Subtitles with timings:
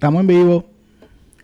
[0.00, 0.64] Estamos en vivo.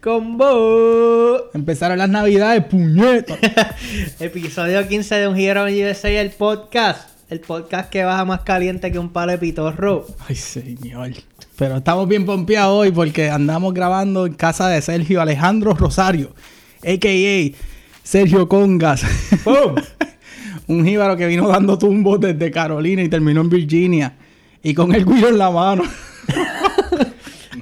[0.02, 1.50] Combo.
[1.52, 3.38] Empezaron las navidades, puñetas.
[4.18, 7.10] Episodio 15 de Un Hero USA, el podcast.
[7.28, 10.06] El podcast que baja más caliente que un palo de pitorro.
[10.26, 11.10] Ay, señor.
[11.58, 16.34] Pero estamos bien pompeados hoy porque andamos grabando en casa de Sergio Alejandro Rosario,
[16.82, 17.54] a.k.a.
[18.02, 19.04] Sergio Congas.
[19.44, 19.74] ¡Pum!
[20.66, 24.14] Un jíbaro que vino dando tumbos desde Carolina y terminó en Virginia.
[24.62, 25.82] Y con el guiro en la mano.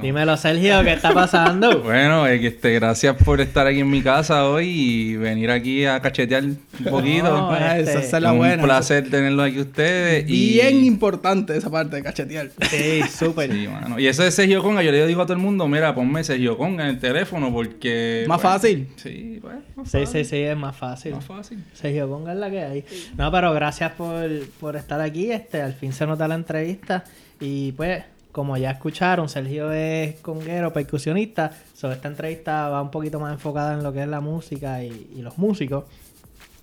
[0.04, 1.80] Dímelo, Sergio, ¿qué está pasando?
[1.82, 5.98] Bueno, que, este, gracias por estar aquí en mi casa hoy y venir aquí a
[6.00, 6.58] cachetear un
[6.90, 7.22] poquito.
[7.30, 8.62] No, Ah, este, esa, es la un buena.
[8.62, 10.28] placer tenerlos aquí ustedes.
[10.28, 10.52] Y...
[10.52, 12.50] Bien importante esa parte de cachetear.
[12.68, 13.50] Sí, súper.
[13.50, 13.66] Sí.
[13.96, 16.58] Y eso de Sergio Conga, yo le digo a todo el mundo, mira, ponme Sergio
[16.58, 18.26] Conga en el teléfono porque...
[18.28, 18.88] Más pues, fácil.
[18.96, 20.24] Sí, pues, más Sí, fácil.
[20.26, 21.12] sí, sí, es más fácil.
[21.14, 21.64] Más fácil.
[21.72, 22.84] Sergio, pongan la que hay.
[23.16, 24.28] No, pero gracias por,
[24.60, 25.32] por estar aquí.
[25.32, 27.04] Este, al fin se nota la entrevista.
[27.40, 31.52] Y pues, como ya escucharon, Sergio es conguero, percusionista.
[31.72, 35.06] Sobre esta entrevista va un poquito más enfocada en lo que es la música y,
[35.16, 35.84] y los músicos.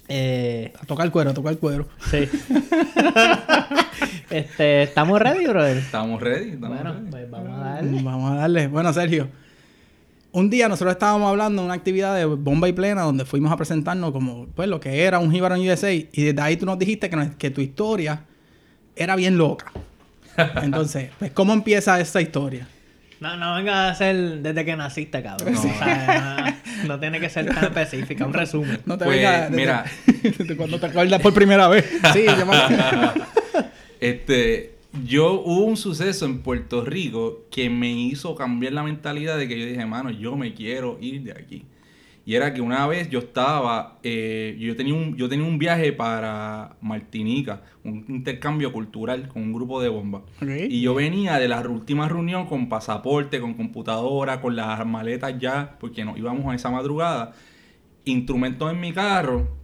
[0.09, 1.87] Eh, A tocar el cuero, a tocar el cuero.
[2.11, 2.27] sí.
[4.29, 5.77] este, ¿estamos ready, brother?
[5.77, 6.51] Estamos ready.
[6.51, 7.07] Estamos Bueno, ready.
[7.09, 8.01] pues vamos a darle.
[8.03, 8.67] Vamos a darle.
[8.67, 9.27] Bueno, Sergio.
[10.33, 13.57] Un día nosotros estábamos hablando de una actividad de bomba y plena donde fuimos a
[13.57, 16.79] presentarnos como pues lo que era un Jíbaro en USA y desde ahí tú nos
[16.79, 18.23] dijiste que, que tu historia
[18.95, 19.71] era bien loca.
[20.63, 22.67] Entonces, pues ¿cómo empieza esa historia?
[23.19, 25.53] No, no venga a ser desde que naciste, cabrón.
[25.53, 28.79] No, o sea, no, no tiene que ser tan específica, un resumen.
[28.85, 29.85] No te Pues, vengas desde- mira.
[30.39, 31.85] desde cuando te acuerdas por primera vez.
[32.13, 32.51] Sí, yo me-
[33.99, 34.73] Este,
[35.05, 39.59] yo hubo un suceso en Puerto Rico que me hizo cambiar la mentalidad de que
[39.59, 41.63] yo dije, mano, yo me quiero ir de aquí.
[42.23, 45.91] Y era que una vez yo estaba, eh, yo tenía un, yo tenía un viaje
[45.91, 50.19] para Martinica, un intercambio cultural con un grupo de bomba.
[50.41, 50.49] Ok.
[50.69, 55.77] Y yo venía de la última reunión con pasaporte, con computadora, con las maletas ya,
[55.79, 57.33] porque nos íbamos a esa madrugada,
[58.05, 59.59] instrumentos en mi carro.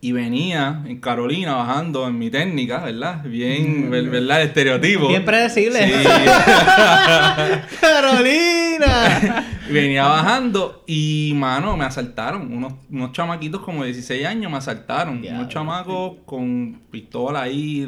[0.00, 3.22] Y venía en Carolina bajando en mi técnica, ¿verdad?
[3.24, 4.42] Bien, ver- ¿verdad?
[4.42, 5.08] El estereotipo.
[5.08, 5.78] Bien predecible.
[5.86, 5.92] Sí.
[7.80, 8.65] ¡Carolina!
[9.70, 12.52] venía bajando y, mano, me asaltaron.
[12.52, 15.24] Unos, unos chamaquitos como de 16 años me asaltaron.
[15.24, 17.86] Unos chamacos con pistola ahí,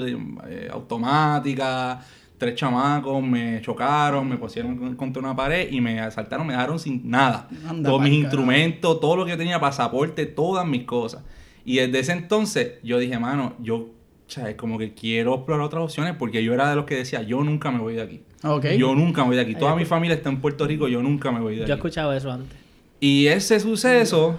[0.48, 2.00] eh, automática.
[2.36, 7.10] Tres chamacos me chocaron, me pusieron contra una pared y me asaltaron, me dejaron sin
[7.10, 7.48] nada.
[7.68, 11.24] Anda Todos mis instrumentos, todo lo que tenía, pasaporte, todas mis cosas.
[11.64, 13.88] Y desde ese entonces yo dije, mano, yo,
[14.28, 14.54] ¿sabes?
[14.54, 17.70] Como que quiero explorar otras opciones porque yo era de los que decía, yo nunca
[17.72, 18.20] me voy de aquí.
[18.44, 18.66] Ok.
[18.78, 19.54] Yo nunca me voy de aquí.
[19.56, 21.78] Toda mi familia está en Puerto Rico, yo nunca me voy de Yo he aquí.
[21.80, 22.56] escuchado eso antes.
[23.00, 24.38] Y ese suceso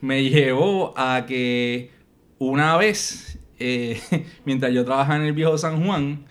[0.00, 1.90] me llevó a que
[2.38, 4.00] una vez, eh,
[4.44, 6.24] mientras yo trabajaba en el viejo San Juan,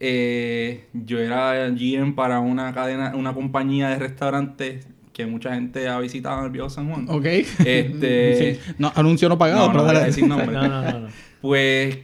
[0.00, 5.98] eh, yo era GM para una cadena, una compañía de restaurantes que mucha gente ha
[5.98, 7.06] visitado en el viejo San Juan.
[7.08, 7.24] Ok.
[7.64, 8.72] Este- Sí.
[8.78, 10.06] No, anuncio no pagado, No, pero no voy a dale.
[10.06, 10.46] decir nombre.
[10.52, 10.98] No, no, no.
[11.00, 11.08] no.
[11.40, 11.98] Pues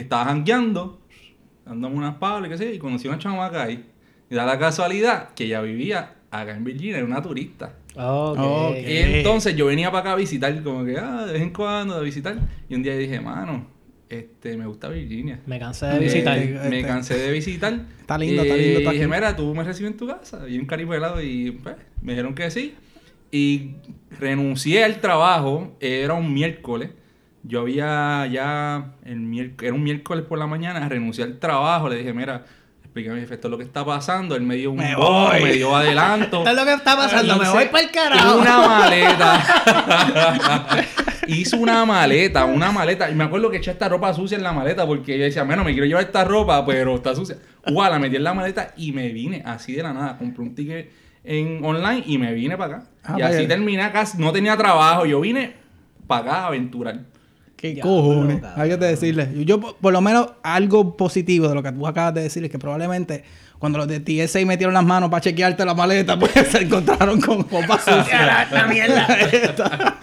[0.00, 1.00] estaba jangueando,
[1.64, 3.84] dándome unas palas, qué sé, y conocí a una chamaca ahí.
[4.30, 7.74] Y da la casualidad que ella vivía acá en Virginia, era una turista.
[7.96, 8.38] Ok.
[8.38, 8.76] Ok.
[8.86, 11.94] Y entonces yo venía para acá a visitar, como que, ah, de vez en cuando,
[11.94, 12.36] a visitar.
[12.68, 13.66] Y un día dije, mano,
[14.08, 15.40] este, me gusta Virginia.
[15.46, 16.38] Me cansé de visitar.
[16.38, 17.80] Eh, me Este- cansé de visitar.
[18.00, 20.48] Está lindo, está lindo, está Y dije, mira, tú me recibes en tu casa.
[20.48, 22.74] Y un caribe helado y pues, me dijeron que sí.
[23.32, 23.72] Y
[24.20, 25.76] renuncié al trabajo.
[25.80, 26.90] Era un miércoles.
[27.48, 31.88] Yo había ya, el era un miércoles por la mañana, renuncié al trabajo.
[31.88, 32.44] Le dije, mira,
[32.82, 34.34] explícame jefe, esto es lo que está pasando.
[34.34, 35.42] Él me dio un Me bono, voy.
[35.44, 36.38] me dio adelanto.
[36.44, 37.36] Esto es lo que está pasando.
[37.36, 38.38] Me voy para el carajo.
[38.40, 39.44] Una maleta.
[41.28, 43.10] Hice una maleta, una maleta.
[43.10, 45.62] Y me acuerdo que eché esta ropa sucia en la maleta porque yo decía, bueno,
[45.62, 47.36] me quiero llevar esta ropa, pero está sucia.
[47.66, 50.18] Guau, la metí en la maleta y me vine así de la nada.
[50.18, 50.90] Compré un ticket
[51.24, 52.86] en online y me vine para acá.
[53.04, 54.04] Ah, y así terminé acá.
[54.18, 55.04] No tenía trabajo.
[55.06, 55.54] Yo vine
[56.06, 57.00] para acá a aventurar.
[57.56, 58.42] ¿Qué Diablo, cojones?
[58.56, 59.30] Hay que decirle.
[59.44, 62.58] Yo, por lo menos, algo positivo de lo que tú acabas de decir es que
[62.58, 63.24] probablemente
[63.58, 67.48] cuando los de TSA metieron las manos para chequearte la maleta, pues se encontraron con
[67.48, 68.42] ropa sucia.
[68.42, 69.06] ¡Esta mierda!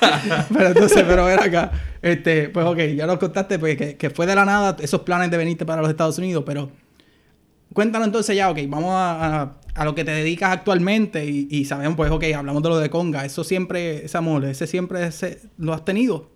[0.52, 1.72] pero entonces, pero ver acá.
[2.02, 5.30] Este, pues ok, ya nos contaste pues, que, que fue de la nada esos planes
[5.30, 6.70] de venirte para los Estados Unidos, pero
[7.72, 11.64] cuéntanos entonces ya, ok, vamos a, a- a lo que te dedicas actualmente y, y
[11.64, 13.24] sabemos, pues, ok, hablamos de lo de conga.
[13.24, 16.30] Eso siempre, ese amor, ese siempre ese- lo has tenido.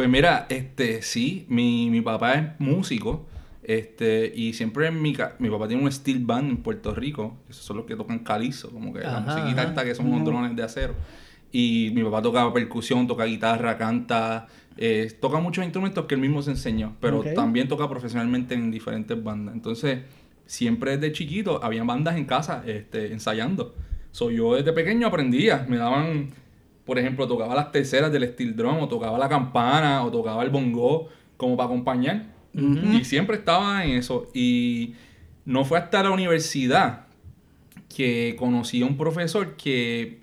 [0.00, 3.26] Pues mira, este, sí, mi, mi papá es músico,
[3.62, 7.66] este, y siempre en mi, mi papá tiene un steel band en Puerto Rico, esos
[7.66, 9.68] son los que tocan calizo, como que la Ajá, musiquita ajá.
[9.68, 10.94] esta que son unos drones de acero.
[11.52, 14.46] Y mi papá tocaba percusión, toca guitarra, canta,
[14.78, 19.22] eh, toca muchos instrumentos que él mismo se enseñó, pero también toca profesionalmente en diferentes
[19.22, 19.54] bandas.
[19.54, 19.98] Entonces,
[20.46, 23.74] siempre desde chiquito había bandas en casa este, ensayando.
[24.12, 26.30] So, yo desde pequeño aprendía, me daban,
[26.90, 30.50] por ejemplo, tocaba las terceras del steel drum, o tocaba la campana, o tocaba el
[30.50, 31.06] bongo,
[31.36, 32.26] como para acompañar.
[33.00, 34.28] Y siempre estaba en eso.
[34.34, 34.94] Y
[35.44, 37.06] no fue hasta la universidad
[37.94, 40.18] que conocí a un profesor que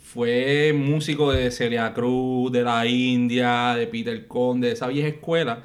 [0.00, 5.64] fue músico de Celia Cruz, de la India, de Peter Conde, de esa vieja escuela,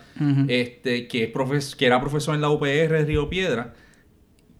[0.49, 2.65] este, que, es profes- que era profesor en la UPR
[2.97, 3.75] de Río Piedra,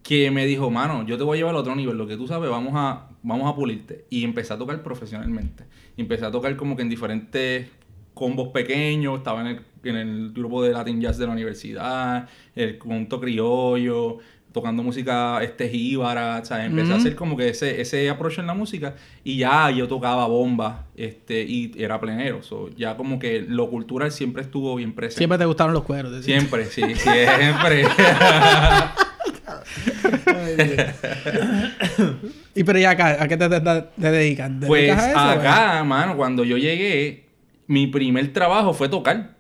[0.04, 2.28] que me dijo, mano, yo te voy a llevar a otro nivel, lo que tú
[2.28, 4.06] sabes, vamos a, vamos a pulirte.
[4.10, 5.66] Y empecé a tocar profesionalmente.
[5.98, 7.68] Empecé a tocar como que en diferentes
[8.14, 12.78] combos pequeños, estaba en el, en el grupo de Latin Jazz de la universidad, el
[12.78, 14.18] conjunto criollo,
[14.52, 17.02] tocando música este jíbara, o sea, empecé a Ujú.
[17.02, 21.42] hacer como que ese, ese approach en la música y ya yo tocaba bomba este,
[21.44, 25.20] y era plenero, so, ya como que lo cultural siempre estuvo bien presente.
[25.20, 26.24] Siempre te gustaron los cueros.
[26.26, 27.86] Siempre, sí, siempre.
[32.56, 34.52] Y pero ya acá, ¿a qué te, te- te dedicas?
[34.60, 37.26] ¿Te pues dedicas a eso, acá, mano, cuando yo llegué,
[37.68, 39.36] mi primer trabajo fue tocar.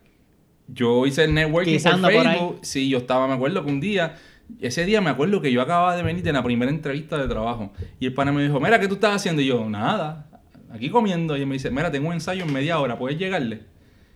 [0.67, 2.11] Yo hice el networking por.
[2.23, 2.59] Facebook.
[2.61, 4.15] Sí, yo estaba, me acuerdo que un día,
[4.61, 7.73] ese día me acuerdo que yo acababa de venir de la primera entrevista de trabajo.
[7.99, 9.41] Y el pana me dijo, mira, ¿qué tú estás haciendo?
[9.41, 10.27] Y yo, nada,
[10.73, 11.35] aquí comiendo.
[11.35, 13.63] Y él me dice, mira, tengo un ensayo en media hora, ¿puedes llegarle?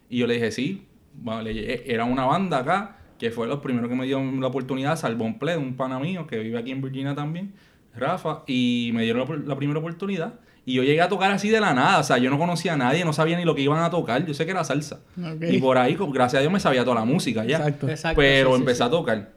[0.10, 0.86] Y yo le dije, sí.
[1.13, 1.84] Bueno, le llegué.
[1.94, 5.58] Era una banda acá, que fue los primeros que me dieron la oportunidad, Salvón Play,
[5.58, 7.54] un pana mío que vive aquí en Virginia también,
[7.96, 10.34] Rafa, y me dieron la, la primera oportunidad.
[10.68, 12.78] Y yo llegué a tocar así de la nada, o sea, yo no conocía a
[12.78, 15.02] nadie, no sabía ni lo que iban a tocar, yo sé que era salsa.
[15.48, 17.58] Y por ahí, como- gracias a Dios, me sabía toda la música ya.
[17.58, 17.88] Exacto.
[17.88, 18.84] Exacto, Pero sí, sí, empecé sí.
[18.84, 19.32] a tocar.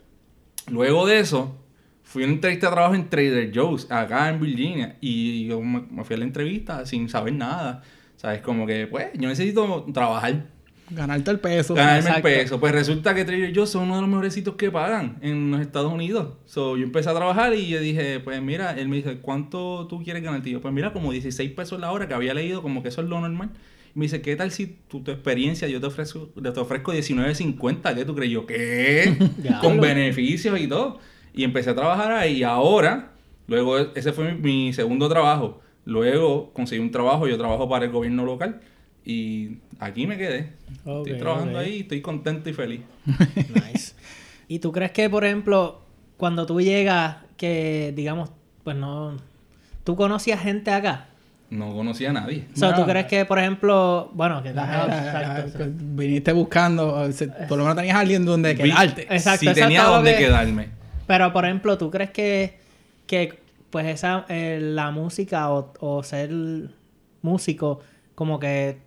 [0.70, 1.54] Luego de eso,
[2.02, 4.96] fui a una entrevista de trabajo en Trader Joe's, acá en Virginia.
[5.02, 7.82] Y yo me, me fui a la entrevista sin saber nada.
[8.16, 8.40] ¿Sabes?
[8.40, 10.46] Como que, pues, yo necesito trabajar,
[10.90, 11.74] Ganarte el peso.
[11.74, 12.28] ganarme exacto.
[12.28, 12.60] el peso.
[12.60, 15.60] Pues resulta que Trader Joe's son uno de los mejores sitios que pagan en los
[15.60, 16.34] Estados Unidos.
[16.46, 20.02] So, yo empecé a trabajar y yo dije, pues mira, él me dice, ¿cuánto tú
[20.02, 20.48] quieres ganarte?
[20.48, 23.02] Y yo, pues mira, como 16 pesos la hora, que había leído como que eso
[23.02, 23.50] es lo normal.
[23.94, 27.94] Y me dice, ¿qué tal si tu, tu experiencia yo te ofrezco, te ofrezco 19.50?
[27.94, 28.32] ¿Qué tú crees?
[28.32, 29.16] Yo, ¿qué?
[29.60, 31.00] Con beneficios y todo.
[31.34, 32.38] Y empecé a trabajar ahí.
[32.38, 33.12] Y ahora,
[33.46, 35.60] luego ese fue mi, mi segundo trabajo.
[35.84, 38.60] Luego conseguí un trabajo, yo trabajo para el gobierno local.
[39.04, 40.52] Y aquí me quedé.
[40.78, 41.64] Estoy trabajando ok.
[41.64, 42.80] ahí, estoy contento y feliz.
[43.06, 43.94] Nice.
[44.48, 45.80] ¿Y tú crees que, por ejemplo,
[46.16, 48.30] cuando tú llegas, que digamos,
[48.64, 49.16] pues no.
[49.84, 51.06] ¿Tú conocías gente acá?
[51.50, 52.46] No conocía a nadie.
[52.54, 52.76] O sea, No.
[52.76, 55.44] ¿tú crees que, por ejemplo, bueno, que ah,
[55.78, 57.08] Viniste buscando,
[57.48, 59.02] por lo menos tenías alguien donde Vi- quedarte.
[59.02, 60.68] Exacto, sí exacto, tenía donde que- quedarme.
[61.06, 62.58] Pero, por ejemplo, ¿tú crees que,
[63.06, 63.38] que
[63.70, 66.30] pues esa, eh, la música o, o ser
[67.22, 67.80] músico
[68.14, 68.78] como que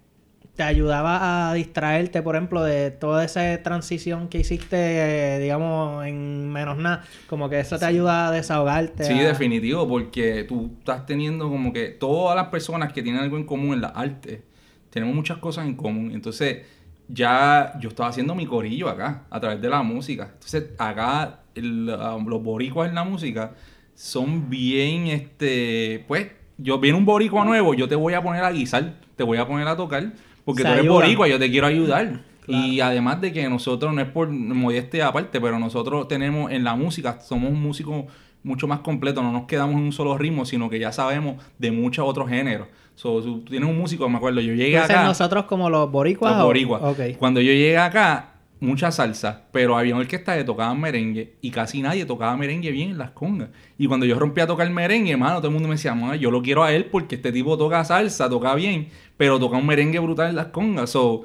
[0.61, 6.51] te ayudaba a distraerte, por ejemplo, de toda esa transición que hiciste, eh, digamos, en
[6.51, 7.03] menos nada?
[7.27, 9.03] Como que eso te ayuda a desahogarte.
[9.03, 13.37] Sí, a- definitivo, porque tú estás teniendo como que todas las personas que tienen algo
[13.37, 14.43] en común en la arte,
[14.91, 16.11] tenemos muchas cosas en común.
[16.13, 16.59] Entonces,
[17.07, 20.29] ya yo estaba haciendo mi corillo acá, a través de la música.
[20.33, 23.53] Entonces, acá el, um, los boricuas en la música
[23.95, 26.27] son bien, este, pues,
[26.59, 29.47] yo viene un boricua nuevo, yo te voy a poner a guisar, te voy a
[29.47, 30.11] poner a tocar,
[30.45, 31.01] porque Se tú eres ayudan.
[31.01, 32.19] boricua, yo te quiero ayudar.
[32.45, 32.65] Claro.
[32.65, 36.75] Y además de que nosotros, no es por modestia aparte, pero nosotros tenemos en la
[36.75, 38.05] música, somos músicos
[38.43, 41.71] mucho más completos, no nos quedamos en un solo ritmo, sino que ya sabemos de
[41.71, 42.67] muchos otros géneros.
[42.95, 45.89] So, tú tienes un músico, me acuerdo, yo llegué ¿Puede ser acá, nosotros como los
[45.91, 46.35] boricuas?
[46.35, 46.81] los boricuas.
[46.83, 47.17] Ok.
[47.19, 48.30] Cuando yo llegué acá,
[48.61, 52.97] mucha salsa, pero había orquestas que tocaban merengue y casi nadie tocaba merengue bien en
[52.97, 53.49] las congas.
[53.77, 56.31] Y cuando yo rompí a tocar merengue, mano, todo el mundo me decía, "Mano, yo
[56.31, 58.87] lo quiero a él porque este tipo toca salsa, toca bien,
[59.17, 60.91] pero toca un merengue brutal en las congas.
[60.91, 61.23] So,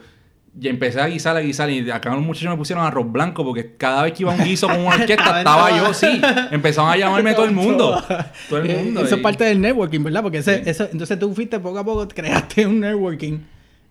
[0.58, 3.76] y empecé a guisar, a guisar, y acá los muchachos me pusieron arroz blanco porque
[3.76, 6.18] cada vez que iba a un guiso con una orquesta Estaba yo, sí.
[6.50, 8.02] Empezaban a llamarme todo el mundo.
[8.48, 9.02] Todo el Eh, mundo.
[9.02, 10.22] Eso y- es parte del networking, ¿verdad?
[10.22, 10.70] Porque ese, Sí.
[10.70, 13.40] eso, entonces tú fuiste poco a poco, creaste un networking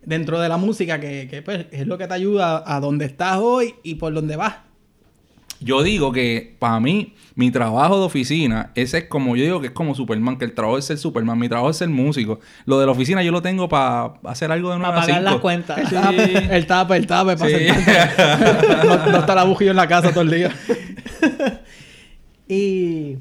[0.06, 3.38] dentro de la música que, que, pues, es lo que te ayuda a donde estás
[3.38, 4.56] hoy y por donde vas.
[5.62, 9.68] Yo digo que para mí, mi trabajo de oficina, ese es como, yo digo que
[9.68, 12.40] es como Superman, que el trabajo es ser Superman, mi trabajo es ser músico.
[12.66, 14.94] Lo de la oficina yo lo tengo para hacer algo de nuevo.
[14.94, 15.78] Para pagar las cuentas.
[15.78, 17.68] El tape, el tape, el tape, para Sí.
[18.86, 20.52] no, no está la bujía en la casa todo el día.
[22.48, 23.18] Y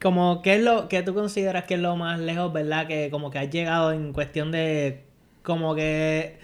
[0.00, 2.86] como qué es lo que tú consideras que es lo más lejos, ¿verdad?
[2.86, 5.04] Que como que has llegado en cuestión de
[5.42, 6.38] como que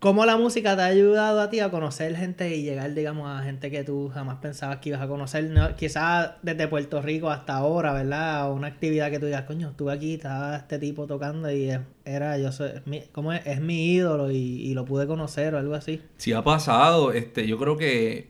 [0.00, 3.42] ¿Cómo la música te ha ayudado a ti a conocer gente y llegar, digamos, a
[3.42, 5.50] gente que tú jamás pensabas que ibas a conocer?
[5.50, 8.52] No, quizás desde Puerto Rico hasta ahora, ¿verdad?
[8.52, 11.72] Una actividad que tú digas, coño, estuve aquí, estaba este tipo tocando y
[12.04, 12.70] era, yo soy,
[13.10, 13.44] ¿cómo es?
[13.44, 16.00] Es mi ídolo y, lo pude conocer o algo así.
[16.16, 18.28] Sí ha pasado, este, yo creo que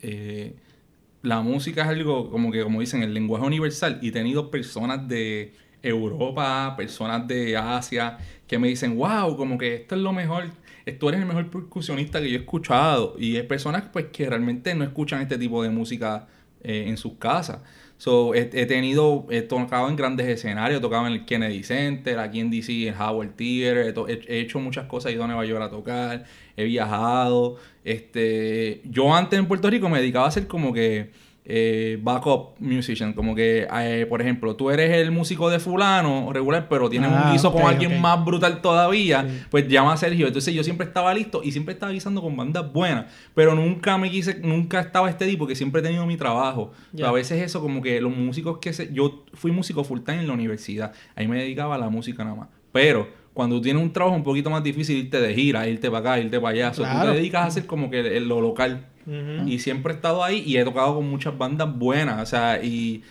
[0.00, 0.56] eh,
[1.20, 5.06] la música es algo como que, como dicen, el lenguaje universal y he tenido personas
[5.08, 10.50] de Europa, personas de Asia que me dicen, wow, como que esto es lo mejor
[10.98, 13.14] tú eres el mejor percusionista que yo he escuchado.
[13.18, 16.26] Y hay personas pues, que realmente no escuchan este tipo de música
[16.62, 17.60] eh, en sus casas.
[17.98, 22.40] So, he, tenido, he tocado en grandes escenarios, he tocado en el Kennedy Center, aquí
[22.40, 25.70] en DC, en Howard Theater, he, hecho muchas cosas, he ido a Nueva York a
[25.70, 26.24] tocar,
[26.56, 27.58] he viajado.
[27.84, 31.12] Este, yo antes en Puerto Rico me dedicaba a hacer como que
[31.44, 33.12] eh, backup musician.
[33.12, 37.16] Como que, eh, por ejemplo, tú eres el músico de fulano regular, pero tienes un
[37.16, 40.26] ah, guiso con alguien más brutal todavía, pues llama a Sergio.
[40.26, 44.10] Entonces yo siempre estaba listo y siempre estaba guisando con bandas buenas, pero nunca me
[44.10, 46.72] quise, nunca estaba este tipo porque siempre he tenido mi trabajo.
[47.04, 50.28] a veces eso, como que los músicos que se, yo fui músico full time en
[50.28, 52.48] la universidad, ahí me dedicaba a la música nada más.
[52.70, 56.12] Pero cuando tú tienes un trabajo un poquito más difícil, irte de gira, irte para
[56.12, 58.86] acá, irte para allá, tú te dedicas a hacer como que lo local.
[59.46, 62.22] Y siempre he estado ahí y he tocado con muchas bandas buenas.
[62.22, 63.02] O sea, y,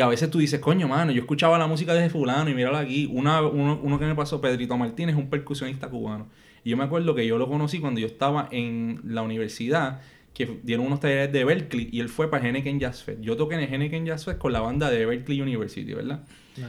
[0.00, 3.08] a veces tú dices, coño, mano, yo escuchaba la música de fulano y míralo aquí.
[3.12, 6.28] Una, uno, uno que me pasó, Pedrito Martínez, un percusionista cubano.
[6.64, 10.00] Y yo me acuerdo que yo lo conocí cuando yo estaba en la universidad,
[10.34, 13.20] que dieron unos talleres de Berkeley y él fue para Henneken Jazz Fest.
[13.22, 16.24] Yo toqué en el Henneken Jazz Fest con la banda de Berkeley University, ¿verdad?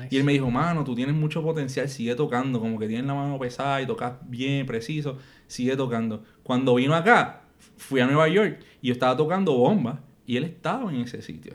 [0.09, 3.13] Y él me dijo, mano, tú tienes mucho potencial, sigue tocando, como que tienes la
[3.13, 6.23] mano pesada y tocas bien, preciso, sigue tocando.
[6.43, 7.41] Cuando vino acá,
[7.75, 11.53] fui a Nueva York y yo estaba tocando bomba y él estaba en ese sitio.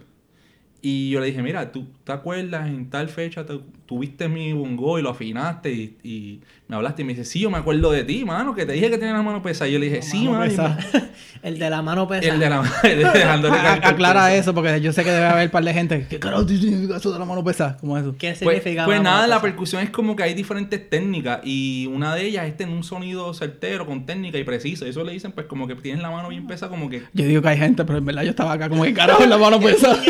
[0.81, 3.47] Y yo le dije, mira, ¿tú te acuerdas en tal fecha
[3.92, 7.02] tuviste mi bongo y lo afinaste y, me hablaste?
[7.02, 9.12] Y me dice, sí, yo me acuerdo de ti, mano, que te dije que tenía
[9.12, 9.68] la mano pesada.
[9.68, 10.78] Y yo le dije, sí, mano.
[11.42, 12.32] el de la mano pesada.
[12.32, 12.62] El de la
[13.37, 16.06] mano Aclara eso, porque yo sé que debe haber un par de gente.
[16.08, 17.76] ¿Qué carajo significa eso de la mano pesada?
[17.78, 18.14] ¿Cómo eso?
[18.18, 22.14] ¿Qué pues, significa Pues, nada, la percusión es como que hay diferentes técnicas y una
[22.14, 24.87] de ellas es tener un sonido certero, con técnica y preciso.
[24.87, 27.02] Eso le dicen, pues, como que tienes la mano bien pesada, como que...
[27.12, 29.37] Yo digo que hay gente, pero en verdad yo estaba acá como que carajo la
[29.37, 30.00] mano pesada.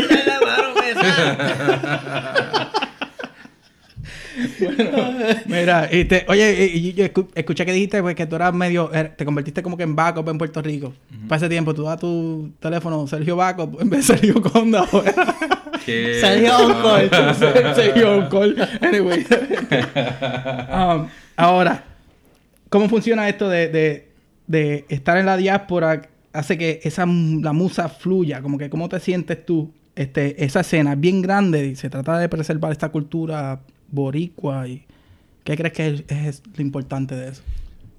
[4.60, 5.14] Bueno,
[5.46, 5.88] mira,
[6.28, 9.82] oye, yo escuché que dijiste pues, que tú eras medio, er, te convertiste como que
[9.82, 10.92] en backup en Puerto Rico.
[11.28, 14.86] Para ese tiempo, tú das tu teléfono Sergio Backup en vez de Sergio Conda.
[15.84, 17.10] Sergio On
[17.74, 19.26] Sergio On Anyway.
[20.72, 21.06] Um,
[21.36, 21.84] ahora,
[22.68, 24.08] ¿cómo funciona esto de, de,
[24.46, 26.08] de estar en la diáspora?
[26.32, 30.94] Hace que esa la musa fluya, como que cómo te sientes tú este, esa escena
[30.94, 33.60] es bien grande y se trata de preservar esta cultura
[33.92, 34.66] boricua.
[34.66, 34.84] Y,
[35.44, 37.42] ¿Qué crees que es, lo importante de eso?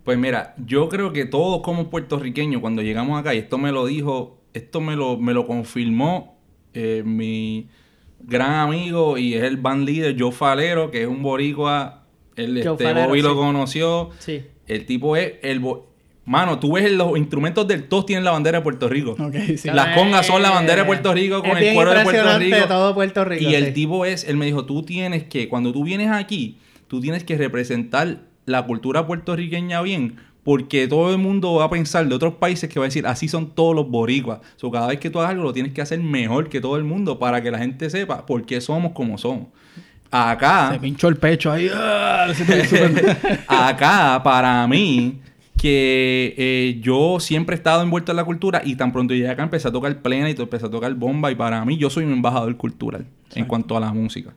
[0.04, 3.86] Pues mira, yo creo que todos como puertorriqueños, cuando llegamos acá, y esto me lo
[3.86, 6.38] dijo, esto me lo, me lo confirmó
[6.74, 7.70] eh, mi
[8.20, 12.04] gran amigo y es el band leader Joe Falero, que es un boricua.
[12.36, 14.10] El, este, Bobby lo conoció.
[14.20, 14.44] Sí.
[14.68, 15.62] El tipo es el,
[16.26, 19.16] Mano, tú ves los instrumentos del todos tienen la bandera de Puerto Rico.
[19.66, 22.58] Las congas son la bandera de Puerto Rico con el cuero de Puerto Rico.
[22.68, 23.44] todo Puerto Rico.
[23.44, 27.02] Y el tipo es, él me dijo, tú tienes que, cuando tú vienes aquí, tú
[27.02, 32.16] tienes que representar la cultura puertorriqueña bien, porque todo el mundo va a pensar de
[32.16, 34.40] otros países que va a decir, así son todos los boricuas.
[34.62, 36.86] O cada vez que tú hagas algo, lo tienes que hacer mejor que todo el
[36.86, 39.48] mundo para que la gente sepa por qué somos como somos.
[40.10, 40.70] Acá.
[40.72, 41.70] Se pinchó el pecho ahí.
[41.74, 42.28] ¡ah!
[43.48, 45.20] acá, para mí
[45.64, 49.44] que eh, yo siempre he estado envuelto en la cultura y tan pronto llegué acá
[49.44, 52.12] empecé a tocar plena y empecé a tocar bomba y para mí yo soy un
[52.12, 54.34] embajador cultural en cuanto a la música.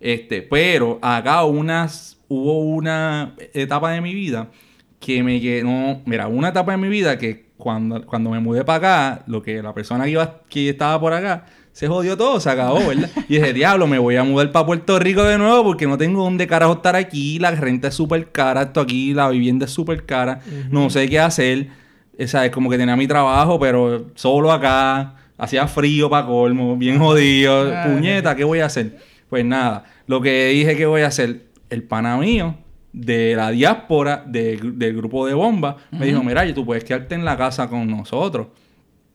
[0.00, 4.50] Este, pero acá unas, hubo una etapa de mi vida
[4.98, 8.78] que me quedó, mira, una etapa de mi vida que cuando, cuando me mudé para
[8.78, 12.48] acá, lo que la persona que, iba, que estaba por acá se jodió todo, se
[12.48, 13.10] acabó, ¿verdad?
[13.28, 16.22] Y dije, diablo, me voy a mudar para Puerto Rico de nuevo porque no tengo
[16.22, 20.06] dónde carajo estar aquí, la renta es súper cara, esto aquí, la vivienda es súper
[20.06, 20.40] cara,
[20.70, 21.68] no sé qué hacer.
[22.16, 27.00] Esa es como que tenía mi trabajo, pero solo acá, hacía frío para colmo, bien
[27.00, 29.00] jodido, ah, puñeta, ¿qué voy a hacer?
[29.28, 32.54] Pues nada, lo que dije que voy a hacer, el pana mío
[32.92, 37.36] de la diáspora del grupo de bomba me dijo, mira, tú puedes quedarte en la
[37.36, 38.46] casa con nosotros.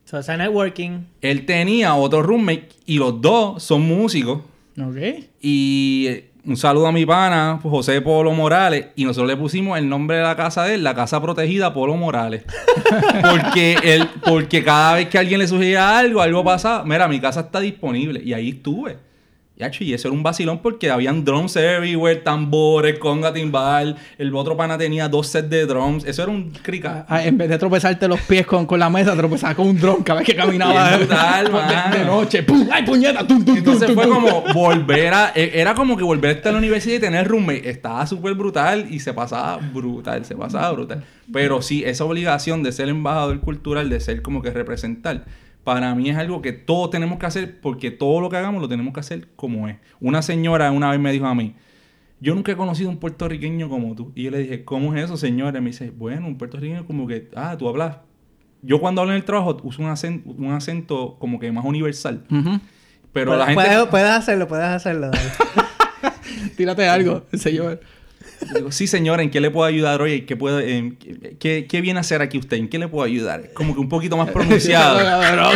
[0.09, 1.05] So, it's networking.
[1.21, 4.39] Él tenía otro roommate y los dos son músicos.
[4.81, 4.97] Ok.
[5.39, 9.87] Y eh, un saludo a mi pana, José Polo Morales, y nosotros le pusimos el
[9.87, 12.43] nombre de la casa de él, la casa protegida Polo Morales.
[13.21, 17.41] porque él, porque cada vez que alguien le sugería algo, algo pasaba, mira, mi casa
[17.41, 18.19] está disponible.
[18.25, 18.97] Y ahí estuve.
[19.81, 23.97] Y eso era un vacilón porque habían drums everywhere, tambores, conga, timbal.
[24.17, 26.05] El otro pana tenía dos sets de drums.
[26.05, 27.05] Eso era un crica.
[27.09, 30.01] Ah, en vez de tropezarte los pies con, con la mesa, tropezabas con un dron
[30.01, 31.51] cada vez que caminaba brutal,
[31.91, 32.43] de, de noche.
[32.43, 32.69] ¡Pum!
[32.71, 33.27] ¡Ay, puñeta!
[33.27, 35.31] ¡Tum, tum, tum, Entonces tum, fue como volver a...
[35.35, 37.69] e- Era como que volver a estar en la universidad y tener roommate.
[37.69, 41.03] Estaba súper brutal y se pasaba brutal, se pasaba brutal.
[41.33, 45.25] Pero sí, esa obligación de ser embajador cultural, de ser como que representar,
[45.69, 48.67] para mí es algo que todos tenemos que hacer porque todo lo que hagamos lo
[48.67, 49.77] tenemos que hacer como es.
[49.99, 51.53] Una señora una vez me dijo a mí,
[52.19, 54.11] yo nunca he conocido un puertorriqueño como tú.
[54.15, 55.59] Y yo le dije, ¿cómo es eso, señora?
[55.59, 57.97] Y me dice, bueno, un puertorriqueño como que, ah, tú hablas.
[58.63, 62.23] Yo cuando hablo en el trabajo uso un acento, un acento como que más universal.
[63.13, 63.61] Pero la gente...
[63.63, 65.11] puedes, puedes hacerlo, puedes hacerlo.
[66.57, 67.79] Tírate algo, señor.
[68.55, 70.21] Digo, sí, señora, ¿en qué le puedo ayudar hoy?
[70.21, 70.93] ¿Qué, puede,
[71.39, 72.57] qué, qué viene a hacer aquí usted?
[72.57, 73.53] ¿En qué le puedo ayudar?
[73.53, 74.99] Como que un poquito más pronunciado.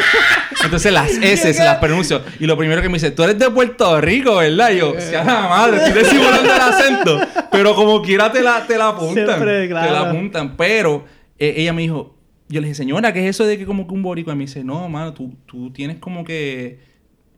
[0.63, 2.21] Entonces las S se las pronuncio.
[2.39, 4.71] Y lo primero que me dice, tú eres de Puerto Rico, ¿verdad?
[4.71, 7.19] Y yo, sea la madre, estoy disimulando el acento.
[7.51, 9.25] Pero como quiera te la, te la apuntan.
[9.25, 9.87] Siempre, claro.
[9.87, 10.57] Te la apuntan.
[10.57, 11.05] Pero
[11.39, 12.15] eh, ella me dijo,
[12.49, 14.33] yo le dije, señora, ¿qué es eso de que como que un boricua?
[14.33, 16.92] Y me dice, no, mano, tú, tú tienes como que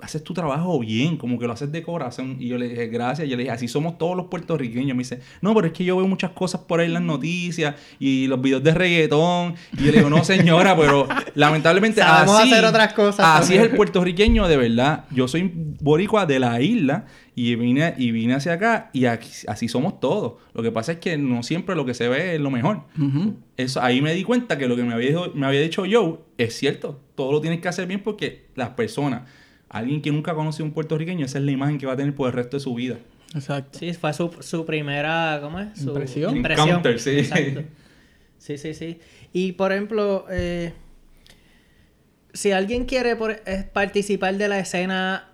[0.06, 2.38] haces tu trabajo bien, como que lo haces de corazón.
[2.40, 3.28] Y yo le dije, gracias.
[3.28, 4.96] Yo le dije, así somos todos los puertorriqueños.
[4.96, 7.76] Me dice, no, pero es que yo veo muchas cosas por ahí en las noticias
[8.00, 9.56] y los videos de reggaetón.
[9.74, 13.62] Y yo le digo, no, señora, pero lamentablemente Sabemos así, hacer otras cosas Así también.
[13.66, 15.06] es el puertorriqueño de verdad.
[15.12, 17.06] Yo soy boricua de la isla
[17.38, 20.34] y vine, y vine hacia acá y aquí- así somos todos.
[20.54, 22.84] Lo que pasa es que no siempre lo que se ve es lo mejor.
[23.58, 26.16] Eso, ahí me di cuenta que lo que me había, dicho- me había dicho Joe
[26.38, 27.02] es cierto.
[27.16, 29.24] Todo lo tienes que hacer bien porque las personas,
[29.78, 31.96] alguien que nunca ha conocido a un puertorriqueño, esa es la imagen que va a
[31.98, 32.98] tener por el resto de su vida.
[33.34, 33.78] Exacto.
[33.80, 35.78] Sí, fue su, su primera, ¿cómo es?
[35.80, 36.38] Su Impresión.
[36.38, 37.20] Encounter, sí.
[37.20, 37.64] Exacto.
[38.38, 39.00] Sí, sí, sí.
[39.34, 40.72] Y por ejemplo, eh,
[42.34, 45.30] si alguien quiere por- eh, participar de la escena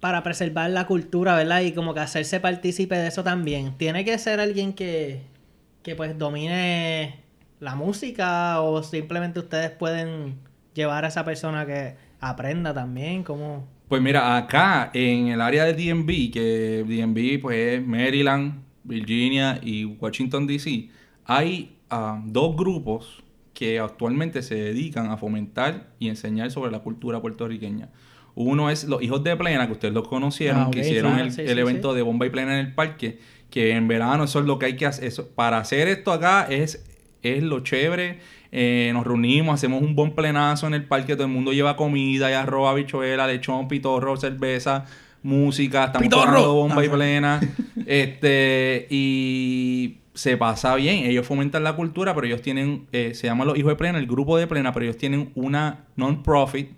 [0.00, 1.62] para preservar la cultura, ¿verdad?
[1.62, 5.22] Y como que hacerse partícipe de eso también, tiene que ser alguien que,
[5.82, 7.20] que pues domine
[7.60, 10.36] la música o simplemente ustedes pueden
[10.74, 13.66] llevar a esa persona que aprenda también, como...
[13.88, 19.84] Pues mira, acá en el área de DMV, que DMV pues es Maryland, Virginia y
[19.84, 20.88] Washington DC,
[21.24, 23.22] hay ah, dos grupos
[23.54, 27.88] que actualmente se dedican a fomentar y enseñar sobre la cultura puertorriqueña.
[28.34, 31.40] Uno es los hijos de plena, que ustedes los conocieron, Ah, que hicieron el, sí,
[31.40, 33.18] el sí, evento de bomba y plena en el parque,
[33.50, 35.04] que en verano eso es lo que hay que hacer.
[35.04, 36.84] Eso, para hacer esto acá es,
[37.22, 38.20] es lo chévere.
[38.50, 42.30] Eh, nos reunimos, hacemos un buen plenazo en el parque, todo el mundo lleva comida,
[42.30, 44.86] y arroz, habichuela, lechón, pitorro, cerveza,
[45.22, 46.54] música, estamos ¡Pitorro!
[46.54, 47.40] bomba y plena.
[47.86, 51.06] este, y se pasa bien.
[51.06, 54.06] Ellos fomentan la cultura, pero ellos tienen, eh, se llama los hijos de plena, el
[54.06, 56.70] grupo de plena, pero ellos tienen una non-profit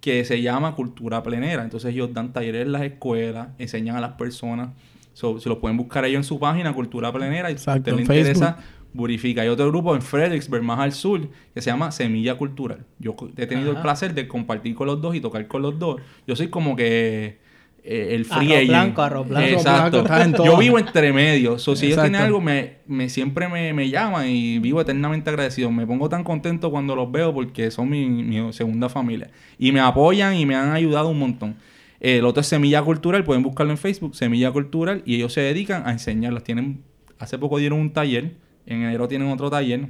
[0.00, 1.62] que se llama Cultura Plenera.
[1.62, 4.70] Entonces ellos dan talleres en las escuelas, enseñan a las personas.
[5.12, 8.00] So, se lo pueden buscar ellos en su página, Cultura Plenera, y si le en
[8.00, 8.58] interesa,
[8.92, 9.42] verifica.
[9.42, 12.84] Hay otro grupo en Fredericksburg, más al sur, que se llama Semilla Cultural.
[12.98, 16.00] Yo he tenido el placer de compartir con los dos y tocar con los dos.
[16.26, 17.38] Yo soy como que
[17.82, 19.48] eh, el free Arroz blanco, arroz blanco.
[19.48, 20.02] Exacto.
[20.04, 21.62] Blanco, Yo vivo entre medios.
[21.62, 25.70] So, si ellos tienen algo, me, me- siempre me, me llaman y vivo eternamente agradecido.
[25.70, 29.30] Me pongo tan contento cuando los veo porque son mi, mi segunda familia.
[29.58, 31.56] Y me apoyan y me han ayudado un montón.
[32.00, 35.86] El otro es Semilla Cultural, pueden buscarlo en Facebook, Semilla Cultural, y ellos se dedican
[35.86, 36.44] a enseñarlas.
[36.44, 36.82] Tienen,
[37.18, 38.36] hace poco dieron un taller,
[38.74, 39.88] en enero tienen otro taller,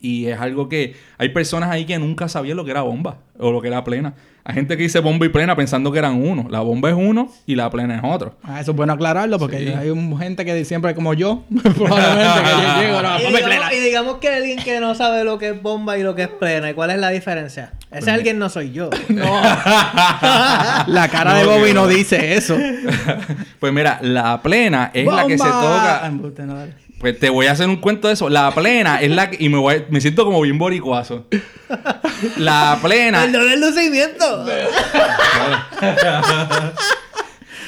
[0.00, 3.50] y es algo que hay personas ahí que nunca sabían lo que era bomba o
[3.50, 4.14] lo que era plena.
[4.44, 6.46] Hay gente que dice bomba y plena pensando que eran uno.
[6.48, 8.36] La bomba es uno y la plena es otro.
[8.42, 9.68] Ah, eso es bueno aclararlo porque Sí.
[9.68, 11.42] hay un- gente que siempre como yo,
[11.76, 13.74] probablemente que yo llego, no, y, digamos, plena.
[13.74, 16.28] y digamos que alguien que no sabe lo que es bomba y lo que es
[16.28, 17.72] plena, ¿y cuál es la diferencia?
[17.90, 18.88] Ese Pues alguien no soy yo.
[19.10, 19.24] No.
[20.86, 21.88] La cara de Bobby no no.
[21.88, 22.56] dice eso.
[23.58, 26.10] Pues mira, la plena es la que se toca.
[26.98, 28.28] Pues te voy a hacer un cuento de eso.
[28.28, 29.42] La plena es la que.
[29.42, 31.26] Y me, voy, me siento como bien boricuazo.
[32.38, 33.24] La plena.
[33.24, 34.44] El lucimiento.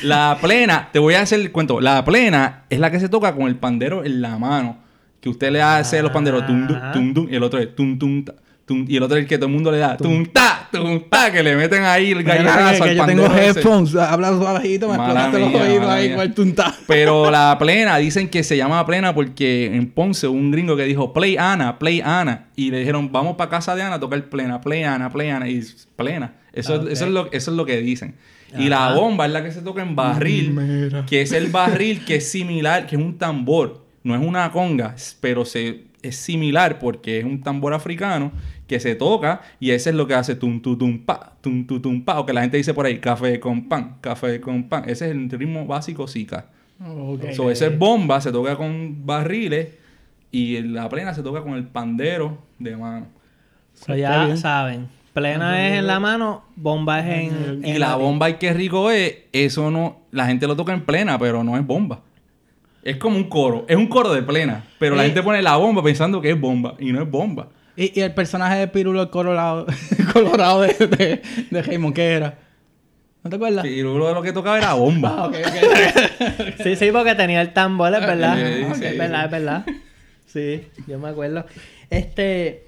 [0.02, 1.80] La plena, te voy a hacer el cuento.
[1.80, 4.78] La plena es la que se toca con el pandero en la mano.
[5.20, 6.92] Que usted le hace los panderos tum, dum, Ajá.
[6.92, 8.34] tum, dum, y el otro es tum, tum, ta,
[8.70, 11.02] tum, y el otro es el que todo el mundo le da tum, ta, tum,
[11.08, 14.94] ta, que le meten ahí el gallinazo que al yo tengo headphones, habla suavejito, me
[14.94, 16.74] explotaste los oídos ahí con el tunta.
[16.86, 21.12] Pero la plena, dicen que se llama plena porque en Ponce un gringo que dijo
[21.12, 22.46] Play Ana, Play Ana.
[22.54, 25.48] Y le dijeron, vamos para casa de Ana a tocar plena, Play Ana, Play Ana.
[25.48, 25.62] Y
[25.96, 26.34] plena.
[26.52, 28.14] Eso, Ah, eso, es, lo, eso es lo que dicen.
[28.58, 31.06] Y la bomba es la que se toca en barril, Mira.
[31.06, 33.84] que es el barril que es similar, que es un tambor.
[34.02, 38.32] no es una conga, pero se, es similar porque es un tambor africano
[38.66, 41.82] que se toca y ese es lo que hace tum tum tum pa, tum tum
[41.82, 44.84] tum pa, o que la gente dice por ahí, café con pan, café con pan.
[44.86, 46.46] Ese es el ritmo básico Zika.
[46.84, 47.32] Ok.
[47.32, 49.68] So, ese es bomba, se toca con barriles
[50.30, 53.06] y en la plena se toca con el pandero de mano.
[53.74, 54.38] So, ya bien.
[54.38, 54.88] saben.
[55.12, 58.92] Plena es en la mano, bomba es en, Y en la bomba y qué rico
[58.92, 62.00] es, eso no, la gente lo toca en plena, pero no es bomba.
[62.82, 65.06] Es como un coro, es un coro de plena, pero la Eh.
[65.06, 67.48] gente pone la bomba pensando que es bomba y no es bomba.
[67.76, 69.66] Y, y el personaje de Pirulo el Colorado,
[70.12, 72.38] colorado de, de, de Raymond, ¿qué era?
[73.22, 73.66] ¿No te acuerdas?
[73.66, 75.30] Luego de lo que tocaba era bomba.
[75.30, 75.30] Ah.
[76.62, 78.36] Sí, sí, porque tenía el tambor, es verdad.
[78.36, 78.98] Sí, es sí.
[78.98, 79.64] verdad, es verdad.
[80.26, 81.44] Sí, yo me acuerdo.
[81.90, 82.66] Este,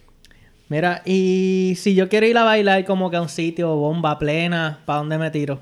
[0.68, 4.80] mira, y si yo quiero ir a bailar como que a un sitio bomba plena,
[4.84, 5.60] ¿para dónde me tiro?